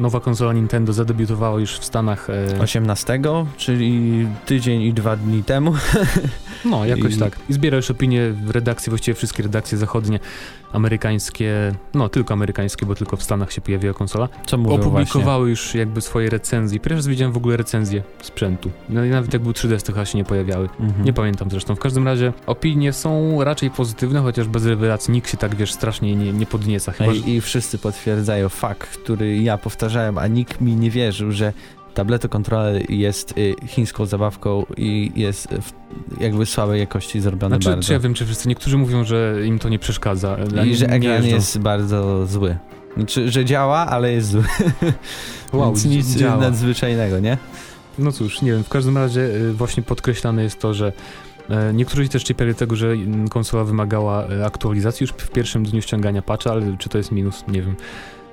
Nowa 0.00 0.20
konsola 0.20 0.52
Nintendo 0.52 0.92
zadebiutowała 0.92 1.60
już 1.60 1.78
w 1.78 1.84
Stanach. 1.84 2.30
E, 2.30 2.60
18, 2.60 3.20
czyli 3.56 4.26
tydzień 4.46 4.82
i 4.82 4.92
dwa 4.94 5.16
dni 5.16 5.42
temu. 5.44 5.74
No, 6.64 6.84
jakoś 6.86 7.14
I- 7.14 7.18
tak. 7.18 7.36
I 7.48 7.52
zbiera 7.52 7.76
już 7.76 7.90
opinie 7.90 8.30
w 8.30 8.50
redakcji, 8.50 8.90
właściwie 8.90 9.14
wszystkie 9.14 9.42
redakcje 9.42 9.78
zachodnie. 9.78 10.20
Amerykańskie, 10.72 11.74
no 11.94 12.08
tylko 12.08 12.34
amerykańskie, 12.34 12.86
bo 12.86 12.94
tylko 12.94 13.16
w 13.16 13.22
Stanach 13.22 13.52
się 13.52 13.60
pojawiła 13.60 13.94
konsola, 13.94 14.28
Co 14.46 14.58
mówią 14.58 14.74
opublikowały 14.74 15.50
już 15.50 15.74
jakby 15.74 16.00
swoje 16.00 16.30
recenzje. 16.30 16.80
Pierwszy 16.80 16.96
raz 16.96 17.06
widziałem 17.06 17.32
w 17.32 17.36
ogóle 17.36 17.56
recenzję 17.56 18.02
sprzętu. 18.22 18.70
No 18.88 19.04
i 19.04 19.10
nawet 19.10 19.32
jak 19.32 19.42
był 19.42 19.52
3DS, 19.52 19.82
to 19.82 19.92
chyba 19.92 20.04
się 20.04 20.18
nie 20.18 20.24
pojawiały. 20.24 20.68
Mhm. 20.80 21.04
Nie 21.04 21.12
pamiętam 21.12 21.50
zresztą. 21.50 21.74
W 21.74 21.78
każdym 21.78 22.04
razie 22.04 22.32
opinie 22.46 22.92
są 22.92 23.44
raczej 23.44 23.70
pozytywne, 23.70 24.20
chociaż 24.20 24.48
bez 24.48 24.66
rewelacji 24.66 25.12
nikt 25.12 25.30
się 25.30 25.36
tak, 25.36 25.54
wiesz, 25.54 25.72
strasznie 25.72 26.16
nie, 26.16 26.32
nie 26.32 26.46
podnieca. 26.46 26.92
Chyba, 26.92 27.14
że... 27.14 27.20
I, 27.20 27.34
I 27.34 27.40
wszyscy 27.40 27.78
potwierdzają 27.78 28.48
fakt, 28.48 28.98
który 28.98 29.38
ja 29.38 29.58
powtarzałem, 29.58 30.18
a 30.18 30.26
nikt 30.26 30.60
mi 30.60 30.76
nie 30.76 30.90
wierzył, 30.90 31.32
że 31.32 31.52
tableto 31.94 32.28
kontroler 32.28 32.90
jest 32.90 33.38
y, 33.38 33.54
chińską 33.66 34.06
zabawką 34.06 34.66
i 34.76 35.12
jest 35.16 35.48
w, 35.48 35.72
jakby 36.20 36.46
słabej 36.46 36.80
jakości 36.80 37.20
zrobione 37.20 37.56
Znaczy, 37.56 37.68
bardzo. 37.68 37.86
czy 37.86 37.92
ja 37.92 37.98
wiem, 37.98 38.14
czy 38.14 38.26
wszyscy, 38.26 38.48
niektórzy 38.48 38.78
mówią, 38.78 39.04
że 39.04 39.36
im 39.44 39.58
to 39.58 39.68
nie 39.68 39.78
przeszkadza. 39.78 40.36
I 40.66 40.76
że 40.76 40.86
ekran 40.86 41.24
jest 41.24 41.58
bardzo 41.58 42.26
zły. 42.26 42.56
Znaczy, 42.96 43.30
że 43.30 43.44
działa, 43.44 43.78
ale 43.78 44.12
jest 44.12 44.28
zły. 44.28 44.44
Wow, 45.52 45.66
Więc 45.72 45.84
nic 45.84 46.16
działa. 46.16 46.36
nadzwyczajnego, 46.36 47.18
nie? 47.18 47.38
No 47.98 48.12
cóż, 48.12 48.42
nie 48.42 48.52
wiem, 48.52 48.64
w 48.64 48.68
każdym 48.68 48.98
razie 48.98 49.20
y, 49.20 49.52
właśnie 49.52 49.82
podkreślane 49.82 50.42
jest 50.42 50.60
to, 50.60 50.74
że 50.74 50.92
e, 51.50 51.72
niektórzy 51.74 52.08
też 52.08 52.24
czepiali 52.24 52.54
tego, 52.54 52.76
że 52.76 52.92
mm, 52.92 53.28
konsola 53.28 53.64
wymagała 53.64 54.26
e, 54.26 54.46
aktualizacji 54.46 55.04
już 55.04 55.10
w 55.10 55.30
pierwszym 55.30 55.64
dniu 55.64 55.82
ściągania 55.82 56.22
patcha, 56.22 56.50
ale 56.50 56.76
czy 56.78 56.88
to 56.88 56.98
jest 56.98 57.12
minus, 57.12 57.44
nie 57.48 57.62
wiem. 57.62 57.76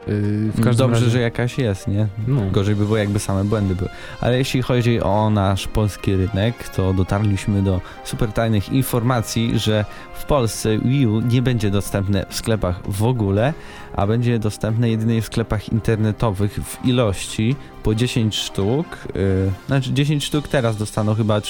Y, 0.10 0.52
W 0.52 0.64
każdym 0.64 0.88
Dobrze, 0.88 1.00
razie, 1.00 1.12
że 1.12 1.22
jakaś 1.22 1.58
jest, 1.58 1.88
nie? 1.88 2.08
No, 2.28 2.42
Gorzej 2.52 2.76
by 2.76 2.86
było, 2.86 2.98
jakby 2.98 3.20
same 3.20 3.44
błędy 3.44 3.76
były. 3.76 3.90
Ale 4.22 4.38
jeśli 4.38 4.62
chodzi 4.62 5.02
o 5.02 5.30
nasz 5.30 5.68
polski 5.68 6.16
rynek, 6.16 6.70
to 6.70 6.94
dotarliśmy 6.94 7.62
do 7.62 7.82
super 8.04 8.32
tajnych 8.32 8.70
informacji, 8.70 9.60
że 9.60 9.86
w 10.14 10.26
Polsce 10.26 10.78
Wii 10.78 11.08
U 11.08 11.22
nie 11.22 11.42
będzie 11.42 11.72
dostępne 11.72 12.26
w 12.30 12.36
sklepach 12.36 12.82
w 12.92 13.04
ogóle, 13.04 13.54
a 13.96 14.08
będzie 14.08 14.40
dostępne 14.40 14.90
jedynie 14.90 15.22
w 15.22 15.26
sklepach 15.26 15.70
internetowych 15.70 16.54
w 16.54 16.86
ilości 16.86 17.56
po 17.84 17.96
10 17.96 18.36
sztuk. 18.36 18.86
Yy, 19.16 19.52
znaczy 19.68 19.94
10 19.94 20.26
sztuk 20.26 20.48
teraz 20.48 20.78
dostaną 20.78 21.16
chyba. 21.16 21.42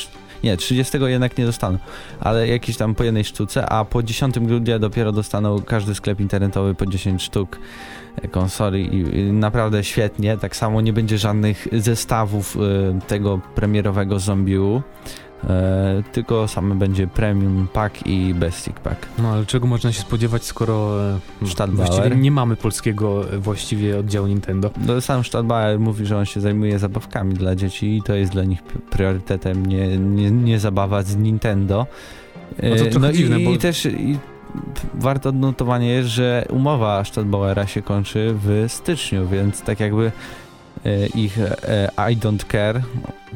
Nie, 0.44 0.58
30 0.58 0.98
jednak 1.06 1.38
nie 1.38 1.46
dostaną, 1.46 1.78
ale 2.20 2.48
jakieś 2.48 2.78
tam 2.78 2.96
po 2.96 3.04
jednej 3.04 3.24
sztuce, 3.24 3.70
a 3.70 3.86
po 3.86 4.04
10 4.04 4.40
grudnia 4.40 4.80
dopiero 4.80 5.12
dostaną 5.12 5.62
każdy 5.62 5.96
sklep 5.96 6.20
internetowy 6.20 6.76
po 6.76 6.86
10 6.86 7.24
sztuk 7.24 7.60
konsoli 8.32 8.96
i, 8.96 9.32
naprawdę 9.32 9.84
świetnie. 9.84 10.38
Tak 10.38 10.56
samo 10.56 10.82
nie 10.82 10.94
będzie 10.94 11.18
żadnych 11.18 11.68
zestawów 11.72 12.56
y, 12.56 12.60
tego 13.08 13.40
premierowego 13.56 14.20
Zombiu, 14.20 14.82
e, 15.44 16.04
tylko 16.12 16.48
same 16.48 16.76
będzie 16.76 17.08
Premium 17.08 17.68
Pack 17.74 18.08
i 18.08 18.34
Basic 18.34 18.80
Pack. 18.84 19.08
no 19.18 19.30
ale 19.30 19.46
czego 19.46 19.68
można 19.68 19.92
się 19.92 20.02
spodziewać, 20.02 20.44
skoro 20.44 21.02
e, 21.12 21.20
no, 21.42 21.68
właściwie 21.68 22.16
nie 22.16 22.32
mamy 22.32 22.56
polskiego 22.56 23.34
e, 23.34 23.38
właściwie 23.38 24.00
oddziału 24.00 24.28
Nintendo. 24.28 24.72
No, 24.86 25.02
sam 25.02 25.24
Stadtbauer 25.24 25.80
mówi, 25.80 26.06
że 26.06 26.18
on 26.18 26.26
się 26.26 26.42
zajmuje 26.42 26.80
zabawkami 26.80 27.34
dla 27.34 27.56
dzieci 27.56 27.98
i 27.98 28.02
to 28.02 28.16
jest 28.16 28.32
dla 28.32 28.44
nich 28.44 28.64
priorytetem, 28.64 29.66
nie, 29.66 29.98
nie, 29.98 30.32
nie 30.32 30.60
zabawa 30.60 31.04
z 31.04 31.16
Nintendo. 31.16 31.88
No 32.64 32.76
to 32.76 32.86
trochę 32.86 33.12
i, 33.12 33.16
dziwne, 33.16 33.40
bo- 33.40 33.52
i 33.52 33.58
też 33.58 33.86
i 33.86 34.18
warto 34.94 35.30
odnotowanie 35.30 35.88
jest, 35.88 36.10
że 36.10 36.46
umowa 36.50 37.04
Stadtbauera 37.04 37.68
się 37.68 37.82
kończy 37.82 38.36
w 38.44 38.66
styczniu, 38.68 39.28
więc 39.28 39.62
tak 39.62 39.80
jakby 39.80 40.12
ich 41.16 41.38
I 42.12 42.18
don't 42.18 42.52
care 42.52 42.82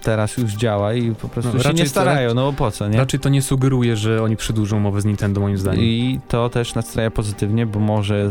teraz 0.04 0.38
już 0.38 0.54
działa 0.54 0.94
i 0.94 1.16
po 1.16 1.28
prostu 1.30 1.58
No, 1.58 1.64
się 1.64 1.74
nie 1.74 1.84
to- 1.84 1.90
starają, 1.90 2.34
no 2.34 2.52
bo 2.52 2.54
po 2.58 2.72
co, 2.72 2.88
nie? 2.88 2.98
Raczej 2.98 3.20
to 3.20 3.30
nie 3.30 3.42
sugeruje, 3.42 3.96
że 3.98 4.24
oni 4.24 4.38
przedłużą 4.38 4.78
umowę 4.78 5.02
z 5.02 5.06
Nintendo, 5.06 5.42
moim 5.42 5.58
zdaniem. 5.58 5.82
I 5.84 6.20
to 6.28 6.50
też 6.50 6.76
nastraja 6.76 7.12
pozytywnie, 7.12 7.66
bo 7.66 7.80
może 7.80 8.30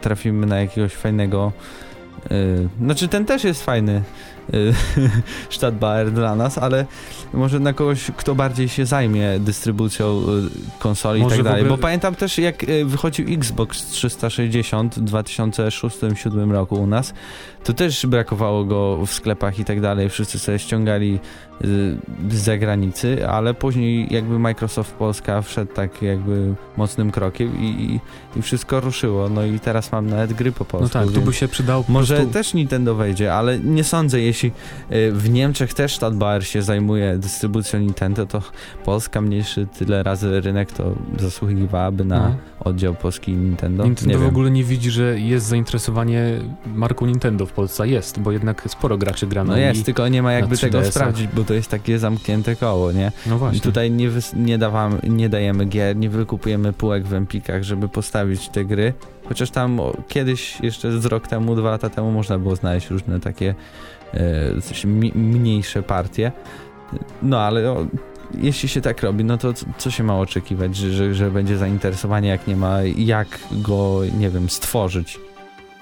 trafimy 0.00 0.46
na 0.46 0.60
jakiegoś 0.60 0.92
fajnego. 0.92 1.52
Yy, 2.30 2.68
znaczy, 2.80 3.08
ten 3.08 3.24
też 3.24 3.44
jest 3.44 3.64
fajny 3.64 4.02
yy, 4.52 4.72
Stadtbauer 5.50 6.10
dla 6.12 6.36
nas, 6.36 6.58
ale 6.58 6.86
może 7.32 7.60
na 7.60 7.72
kogoś, 7.72 8.10
kto 8.16 8.34
bardziej 8.34 8.68
się 8.68 8.86
zajmie 8.86 9.38
dystrybucją 9.40 10.20
yy, 10.20 10.50
konsoli 10.78 11.22
Może 11.22 11.34
i 11.34 11.38
tak 11.38 11.44
dalej. 11.44 11.60
ogóle- 11.62 11.76
Bo 11.76 11.82
pamiętam 11.82 12.14
też, 12.14 12.38
jak 12.38 12.68
yy, 12.68 12.84
wychodził 12.84 13.26
Xbox 13.34 13.86
360 13.86 14.94
w 14.94 15.04
2006-2007 15.04 16.50
roku 16.52 16.74
u 16.74 16.86
nas, 16.86 17.14
to 17.64 17.72
też 17.72 18.06
brakowało 18.06 18.64
go 18.64 19.06
w 19.06 19.12
sklepach 19.12 19.58
i 19.58 19.64
tak 19.64 19.80
dalej. 19.80 20.08
Wszyscy 20.10 20.38
sobie 20.38 20.58
ściągali 20.58 21.18
y, 21.64 21.96
z 22.30 22.34
zagranicy, 22.34 23.28
ale 23.28 23.54
później 23.54 24.06
jakby 24.10 24.38
Microsoft 24.38 24.92
Polska 24.94 25.42
wszedł 25.42 25.72
tak 25.74 26.02
jakby 26.02 26.54
mocnym 26.76 27.10
krokiem 27.10 27.60
i, 27.60 27.64
i, 27.64 28.00
i 28.38 28.42
wszystko 28.42 28.80
ruszyło. 28.80 29.28
No 29.28 29.44
i 29.44 29.60
teraz 29.60 29.92
mam 29.92 30.06
nawet 30.10 30.32
gry 30.32 30.52
po 30.52 30.64
No 30.64 30.70
polsku. 30.70 30.88
tak, 30.98 31.10
tu 31.10 31.20
by 31.20 31.32
się 31.32 31.48
przydał 31.48 31.84
po 31.84 31.92
Może 31.92 32.14
prostu... 32.16 32.32
też 32.32 32.54
Nintendo 32.54 32.94
wejdzie, 32.94 33.34
ale 33.34 33.58
nie 33.58 33.84
sądzę, 33.84 34.20
jeśli 34.20 34.33
y, 34.44 34.52
w 35.12 35.30
Niemczech 35.30 35.74
też 35.74 35.94
Stadtbauer 35.96 36.46
się 36.46 36.62
zajmuje 36.62 37.18
dystrybucją 37.18 37.80
Nintendo, 37.80 38.26
to 38.26 38.42
Polska 38.84 39.20
mniejszy 39.20 39.66
tyle 39.78 40.02
razy 40.02 40.40
rynek 40.40 40.72
to 40.72 40.94
zasługiwałaby 41.18 42.04
na 42.04 42.28
No. 42.28 42.34
oddział 42.60 42.94
polski 42.94 43.32
Nintendo. 43.32 43.84
Nintendo 43.84 44.18
w 44.18 44.26
ogóle 44.26 44.50
nie 44.50 44.64
widzi, 44.64 44.90
że 44.90 45.18
jest 45.20 45.46
zainteresowanie 45.46 46.24
marką 46.74 47.06
Nintendo 47.06 47.46
w 47.46 47.52
Polsce. 47.52 47.88
Jest, 47.88 48.20
bo 48.20 48.32
jednak 48.32 48.62
sporo 48.68 48.98
graczy 48.98 49.26
gra 49.26 49.44
na 49.44 49.52
No 49.52 49.58
jest, 49.58 49.84
tylko 49.84 50.08
nie 50.08 50.22
ma 50.22 50.32
jakby 50.32 50.56
tego 50.58 50.78
3DS-ach. 50.78 50.92
sprawdzić, 50.92 51.26
bo 51.34 51.44
to 51.44 51.54
jest 51.54 51.70
takie 51.70 51.98
zamknięte 51.98 52.56
koło, 52.56 52.92
nie? 52.92 53.12
No 53.26 53.38
właśnie. 53.38 53.58
I 53.58 53.60
tutaj 53.60 53.90
nie, 53.90 54.10
nie, 54.36 54.58
dawamy, 54.58 54.98
nie 55.08 55.28
dajemy 55.28 55.64
gier, 55.64 55.96
nie 55.96 56.10
wykupujemy 56.10 56.72
półek 56.72 57.06
w 57.06 57.14
Empikach, 57.14 57.62
żeby 57.62 57.88
postawić 57.88 58.48
te 58.48 58.64
gry. 58.64 58.92
Chociaż 59.28 59.50
tam 59.50 59.80
kiedyś, 60.08 60.60
jeszcze 60.60 61.00
z 61.00 61.06
rok 61.06 61.28
temu, 61.28 61.54
dwa 61.56 61.70
lata 61.70 61.90
temu 61.90 62.12
można 62.12 62.38
było 62.38 62.56
znaleźć 62.56 62.90
różne 62.90 63.20
takie 63.20 63.54
coś 64.62 64.84
mi, 64.84 65.12
mniejsze 65.14 65.82
partie. 65.82 66.32
No 67.22 67.40
ale 67.40 67.70
o, 67.70 67.86
jeśli 68.38 68.68
się 68.68 68.80
tak 68.80 69.02
robi, 69.02 69.24
no 69.24 69.38
to 69.38 69.52
co 69.78 69.90
się 69.90 70.02
ma 70.02 70.18
oczekiwać, 70.18 70.76
że, 70.76 70.92
że, 70.92 71.14
że 71.14 71.30
będzie 71.30 71.56
zainteresowanie, 71.58 72.28
jak 72.28 72.46
nie 72.46 72.56
ma, 72.56 72.82
jak 72.82 73.38
go, 73.52 74.00
nie 74.18 74.30
wiem, 74.30 74.50
stworzyć. 74.50 75.20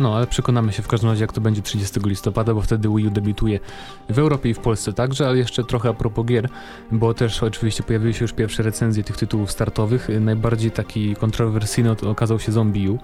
No, 0.00 0.16
ale 0.16 0.26
przekonamy 0.26 0.72
się 0.72 0.82
w 0.82 0.88
każdym 0.88 1.10
razie, 1.10 1.22
jak 1.22 1.32
to 1.32 1.40
będzie 1.40 1.62
30 1.62 2.00
listopada, 2.04 2.54
bo 2.54 2.62
wtedy 2.62 2.88
Wii 2.88 3.06
U 3.06 3.10
debiutuje 3.10 3.60
w 4.08 4.18
Europie 4.18 4.50
i 4.50 4.54
w 4.54 4.58
Polsce 4.58 4.92
także, 4.92 5.26
ale 5.26 5.38
jeszcze 5.38 5.64
trochę 5.64 5.88
a 5.88 5.92
propos 5.92 6.26
gier, 6.26 6.48
bo 6.92 7.14
też 7.14 7.42
oczywiście 7.42 7.82
pojawiły 7.82 8.14
się 8.14 8.24
już 8.24 8.32
pierwsze 8.32 8.62
recenzje 8.62 9.04
tych 9.04 9.16
tytułów 9.16 9.50
startowych. 9.52 10.08
Najbardziej 10.20 10.70
taki 10.70 11.16
kontrowersyjny 11.16 11.90
okazał 11.90 12.38
się 12.38 12.52
Zombie 12.52 12.88
U, 12.88 12.94
e, 12.94 12.98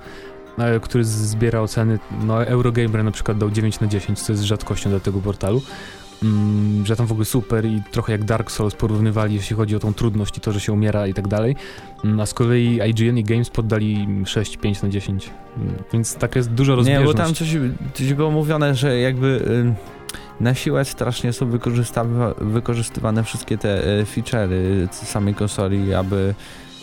który 0.83 1.05
z- 1.05 1.09
zbiera 1.09 1.61
oceny, 1.61 1.99
no 2.23 2.45
Eurogamer 2.45 3.05
na 3.05 3.11
przykład 3.11 3.39
dał 3.39 3.51
9 3.51 3.81
na 3.81 3.87
10, 3.87 4.19
co 4.23 4.33
jest 4.33 4.45
rzadkością 4.45 4.91
dla 4.91 5.01
tego 5.01 5.21
portalu. 5.21 5.63
Mm, 6.23 6.87
że 6.87 6.97
tam 6.97 7.07
w 7.07 7.13
ogóle 7.13 7.25
super 7.25 7.65
i 7.67 7.83
trochę 7.91 8.13
jak 8.13 8.25
Dark 8.25 8.51
Souls 8.51 8.75
porównywali, 8.75 9.35
jeśli 9.35 9.57
chodzi 9.57 9.77
o 9.77 9.79
tą 9.79 9.95
trudność 9.95 10.39
i 10.39 10.41
to, 10.41 10.53
że 10.53 10.61
się 10.61 10.73
umiera 10.73 11.07
i 11.07 11.15
tak 11.15 11.29
dalej. 11.29 11.57
Mm, 12.05 12.21
A 12.21 12.27
z 12.27 12.35
kolei 12.35 12.81
IGN 12.91 13.19
i 13.19 13.25
Games 13.25 13.51
poddali 13.51 14.07
6, 14.25 14.57
5 14.57 14.83
na 14.83 14.89
10. 14.89 15.31
Mm, 15.57 15.75
Więc 15.93 16.15
tak 16.15 16.37
jest 16.37 16.51
dużo 16.53 16.73
Nie, 16.73 16.77
rozbieżność. 16.77 17.07
bo 17.13 17.15
tam 17.25 17.35
coś, 17.35 17.57
coś 17.95 18.15
było 18.15 18.31
mówione, 18.31 18.75
że 18.75 18.99
jakby 18.99 19.27
y, 19.27 19.75
na 20.45 20.55
siłę 20.55 20.85
strasznie 20.85 21.33
są 21.33 21.51
wykorzystywane 22.41 23.25
wszystkie 23.25 23.59
te 23.59 23.99
y, 24.01 24.05
feature'y 24.05 24.89
samej 24.93 25.35
konsoli, 25.35 25.95
aby 25.95 26.35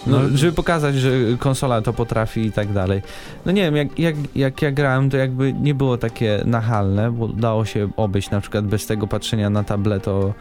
no, 0.07 0.19
No, 0.19 0.37
żeby 0.37 0.53
pokazać, 0.53 0.95
że 0.95 1.09
konsola 1.39 1.81
to 1.81 1.93
potrafi 1.93 2.45
i 2.45 2.51
tak 2.51 2.73
dalej. 2.73 3.01
No 3.45 3.51
nie 3.51 3.61
wiem, 3.61 3.75
jak, 3.75 3.99
jak, 3.99 4.15
jak 4.35 4.61
ja 4.61 4.71
grałem, 4.71 5.09
to 5.09 5.17
jakby 5.17 5.53
nie 5.53 5.75
było 5.75 5.97
takie 5.97 6.41
nachalne, 6.45 7.11
bo 7.11 7.27
dało 7.27 7.65
się 7.65 7.89
obejść 7.97 8.29
na 8.29 8.41
przykład 8.41 8.65
bez 8.65 8.85
tego 8.85 9.07
patrzenia 9.07 9.49
na 9.49 9.63
tableto 9.63 10.33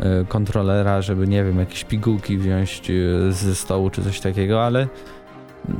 y, 0.00 0.26
kontrolera, 0.26 1.02
żeby 1.02 1.26
nie 1.26 1.44
wiem, 1.44 1.58
jakieś 1.58 1.84
pigułki 1.84 2.38
wziąć 2.38 2.82
y, 2.90 3.32
ze 3.32 3.54
stołu 3.54 3.90
czy 3.90 4.02
coś 4.02 4.20
takiego, 4.20 4.64
ale 4.64 4.88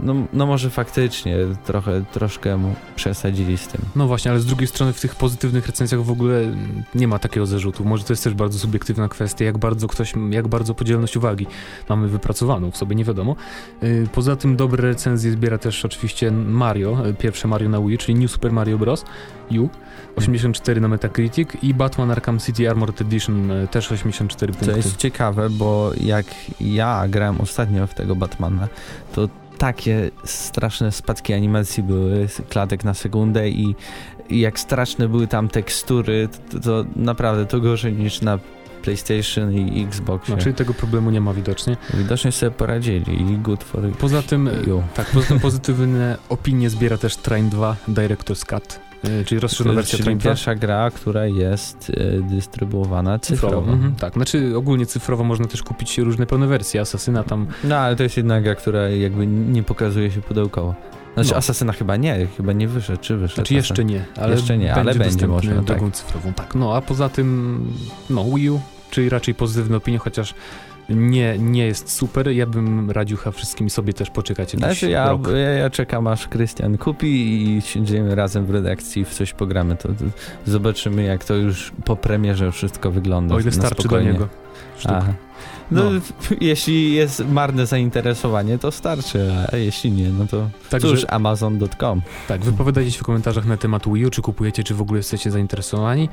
no, 0.02 0.14
no 0.32 0.46
może 0.46 0.70
faktycznie 0.70 1.36
trochę, 1.64 2.04
troszkę 2.12 2.58
przesadzili 2.96 3.58
z 3.58 3.68
tym. 3.68 3.80
No 3.96 4.06
właśnie, 4.06 4.30
ale 4.30 4.40
z 4.40 4.46
drugiej 4.46 4.66
strony 4.66 4.92
w 4.92 5.00
tych 5.00 5.14
pozytywnych 5.14 5.66
recenzjach 5.66 6.02
w 6.02 6.10
ogóle 6.10 6.40
nie 6.94 7.08
ma 7.08 7.18
takiego 7.18 7.46
zarzutu. 7.46 7.84
Może 7.84 8.04
to 8.04 8.12
jest 8.12 8.24
też 8.24 8.34
bardzo 8.34 8.58
subiektywna 8.58 9.08
kwestia, 9.08 9.44
jak 9.44 9.58
bardzo 9.58 9.88
ktoś, 9.88 10.12
jak 10.30 10.48
bardzo 10.48 10.74
podzielność 10.74 11.16
uwagi 11.16 11.46
mamy 11.88 12.08
wypracowaną 12.08 12.70
w 12.70 12.76
sobie, 12.76 12.96
nie 12.96 13.04
wiadomo. 13.04 13.36
Yy, 13.82 14.06
Poza 14.12 14.36
tym 14.36 14.56
dobre 14.56 14.88
recenzje 14.88 15.30
zbiera 15.30 15.58
też 15.58 15.84
oczywiście 15.84 16.30
Mario, 16.30 17.06
y, 17.08 17.14
pierwsze 17.14 17.48
Mario 17.48 17.68
na 17.68 17.80
Wii, 17.80 17.98
czyli 17.98 18.18
New 18.18 18.30
Super 18.30 18.52
Mario 18.52 18.78
Bros. 18.78 19.04
U, 19.50 19.68
84 20.16 20.80
na 20.80 20.88
Metacritic 20.88 21.48
i 21.62 21.74
Batman 21.74 22.10
Arkham 22.10 22.38
City 22.38 22.70
Armored 22.70 23.00
Edition 23.00 23.50
y, 23.50 23.68
też 23.68 23.92
84 23.92 24.52
To 24.52 24.58
punkty. 24.58 24.76
jest 24.76 24.96
ciekawe, 24.96 25.50
bo 25.50 25.90
jak 26.00 26.26
ja 26.60 27.08
grałem 27.08 27.40
ostatnio 27.40 27.86
w 27.86 27.94
tego 27.94 28.16
Batmana, 28.16 28.68
to 29.14 29.28
takie 29.60 30.10
straszne 30.24 30.92
spadki 30.92 31.34
animacji 31.34 31.82
były, 31.82 32.28
klatek 32.48 32.84
na 32.84 32.94
sekundę 32.94 33.48
i, 33.48 33.74
i 34.28 34.40
jak 34.40 34.58
straszne 34.58 35.08
były 35.08 35.26
tam 35.26 35.48
tekstury, 35.48 36.28
to, 36.50 36.60
to 36.60 36.84
naprawdę 36.96 37.46
to 37.46 37.60
gorzej 37.60 37.92
niż 37.92 38.20
na 38.20 38.38
PlayStation 38.82 39.52
i 39.52 39.84
Xbox. 39.84 40.28
No, 40.28 40.36
czyli 40.36 40.54
tego 40.54 40.74
problemu 40.74 41.10
nie 41.10 41.20
ma 41.20 41.34
widocznie. 41.34 41.76
Widocznie 41.94 42.32
sobie 42.32 42.50
poradzili 42.50 43.32
i 43.32 43.38
good 43.38 43.64
for 43.64 43.92
Poza 43.92 44.22
tym, 44.22 44.50
you. 44.66 44.82
tak, 44.94 45.06
poza 45.06 45.28
tym 45.28 45.40
pozytywne 45.40 46.16
opinie 46.28 46.70
zbiera 46.70 46.98
też 46.98 47.16
Train 47.16 47.48
2 47.48 47.76
Director's 47.88 48.46
Cut, 48.46 48.80
czyli 49.26 49.40
rozszerzona 49.40 49.74
wersja 49.74 49.90
Czyli 49.96 50.04
Train 50.04 50.18
2. 50.18 50.30
pierwsza 50.30 50.54
gra, 50.54 50.90
która 50.90 51.26
jest 51.26 51.92
e, 51.96 52.22
dystrybuowana 52.22 53.18
cyfrowo. 53.18 53.72
Mhm, 53.72 53.94
tak, 53.94 54.12
znaczy 54.12 54.52
ogólnie 54.56 54.86
cyfrowo 54.86 55.24
można 55.24 55.46
też 55.46 55.62
kupić 55.62 55.98
różne 55.98 56.26
pełne 56.26 56.46
wersje 56.46 56.80
Asasyna 56.80 57.24
tam. 57.24 57.46
No 57.64 57.76
ale 57.76 57.96
to 57.96 58.02
jest 58.02 58.16
jedna 58.16 58.40
gra, 58.40 58.54
która 58.54 58.88
jakby 58.88 59.26
nie 59.26 59.62
pokazuje 59.62 60.10
się 60.10 60.20
pudełkowo. 60.22 60.74
Znaczy 61.14 61.30
No. 61.30 61.36
Asasyna 61.36 61.72
chyba 61.72 61.96
nie, 61.96 62.26
chyba 62.36 62.52
nie 62.52 62.68
wyszedł, 62.68 63.00
czy 63.00 63.16
wyszedł? 63.16 63.34
Znaczy 63.34 63.54
jeszcze 63.54 63.84
nie, 63.84 64.04
ale 64.16 64.34
Jeszcze 64.34 64.58
nie, 64.58 64.74
ale 64.74 64.94
będzie 64.94 65.26
można, 65.26 65.54
tak. 65.54 65.64
drogą 65.64 65.90
cyfrową. 65.90 66.32
Tak, 66.32 66.54
no 66.54 66.76
a 66.76 66.80
poza 66.80 67.08
tym, 67.08 67.66
no 68.10 68.24
Wii 68.24 68.50
U, 68.50 68.60
czyli 68.90 69.08
raczej 69.08 69.34
pozytywne 69.34 69.76
opinie, 69.76 69.98
chociaż 69.98 70.34
nie, 70.90 71.38
nie 71.38 71.66
jest 71.66 71.92
super. 71.92 72.28
Ja 72.30 72.46
bym 72.46 72.90
radził 72.90 73.16
chyba 73.16 73.30
wszystkim 73.30 73.70
sobie 73.70 73.92
też 73.92 74.10
poczekać 74.10 74.50
Znaczy 74.50 74.90
ja, 74.90 75.10
rok. 75.10 75.28
ja, 75.32 75.36
ja 75.38 75.70
czekam 75.70 76.06
aż 76.06 76.28
Krystian 76.28 76.78
kupi 76.78 77.06
i 77.56 77.60
siedzimy 77.62 78.14
razem 78.14 78.46
w 78.46 78.50
redakcji 78.50 79.04
w 79.04 79.08
coś 79.14 79.32
pogramy. 79.32 79.76
To, 79.76 79.88
to 79.88 79.94
zobaczymy 80.46 81.02
jak 81.02 81.24
to 81.24 81.34
już 81.34 81.72
po 81.84 81.96
premierze 81.96 82.52
wszystko 82.52 82.90
wygląda. 82.90 83.34
O 83.34 83.40
ile 83.40 83.52
starczy 83.52 83.88
do 83.88 84.00
niego. 84.00 84.28
No, 84.88 85.00
No. 85.70 85.82
jeśli 86.40 86.92
jest 86.94 87.24
marne 87.28 87.66
zainteresowanie, 87.66 88.58
to 88.58 88.72
starczy, 88.72 89.32
a 89.52 89.56
jeśli 89.56 89.90
nie, 89.92 90.08
no 90.10 90.26
to 90.26 90.50
Także, 90.70 90.88
cóż, 90.88 91.06
amazon.com. 91.08 92.02
tak, 92.28 92.40
wypowiadajcie 92.44 92.92
się 92.92 92.98
w 92.98 93.02
komentarzach 93.02 93.46
na 93.46 93.56
temat 93.56 93.88
Wii 93.92 94.06
U, 94.06 94.10
czy 94.10 94.22
kupujecie, 94.22 94.64
czy 94.64 94.74
w 94.74 94.80
ogóle 94.80 94.98
jesteście 94.98 95.30
zainteresowani. 95.30 96.08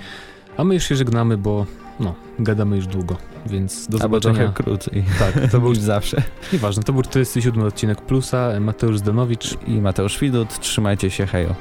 A 0.58 0.64
my 0.64 0.74
już 0.74 0.84
się 0.84 0.96
żegnamy, 0.96 1.38
bo 1.38 1.66
no, 2.00 2.16
gadamy 2.40 2.76
już 2.76 2.88
długo, 2.88 3.18
więc 3.46 3.88
do 3.88 3.96
Albo 4.02 4.04
zobaczenia. 4.20 4.36
trochę 4.36 4.54
krócej. 4.64 5.04
Tak, 5.20 5.52
to 5.52 5.60
był, 5.62 5.70
Niż 5.70 5.80
zawsze. 5.80 6.24
nieważne, 6.54 6.84
to 6.84 6.94
był 6.94 7.02
47 7.02 7.64
odcinek 7.64 8.02
Plusa, 8.02 8.60
Mateusz 8.60 8.98
Zdanowicz. 8.98 9.58
I 9.68 9.72
Mateusz 9.82 10.20
Widut, 10.20 10.60
trzymajcie 10.60 11.10
się, 11.10 11.26
hejo. 11.26 11.56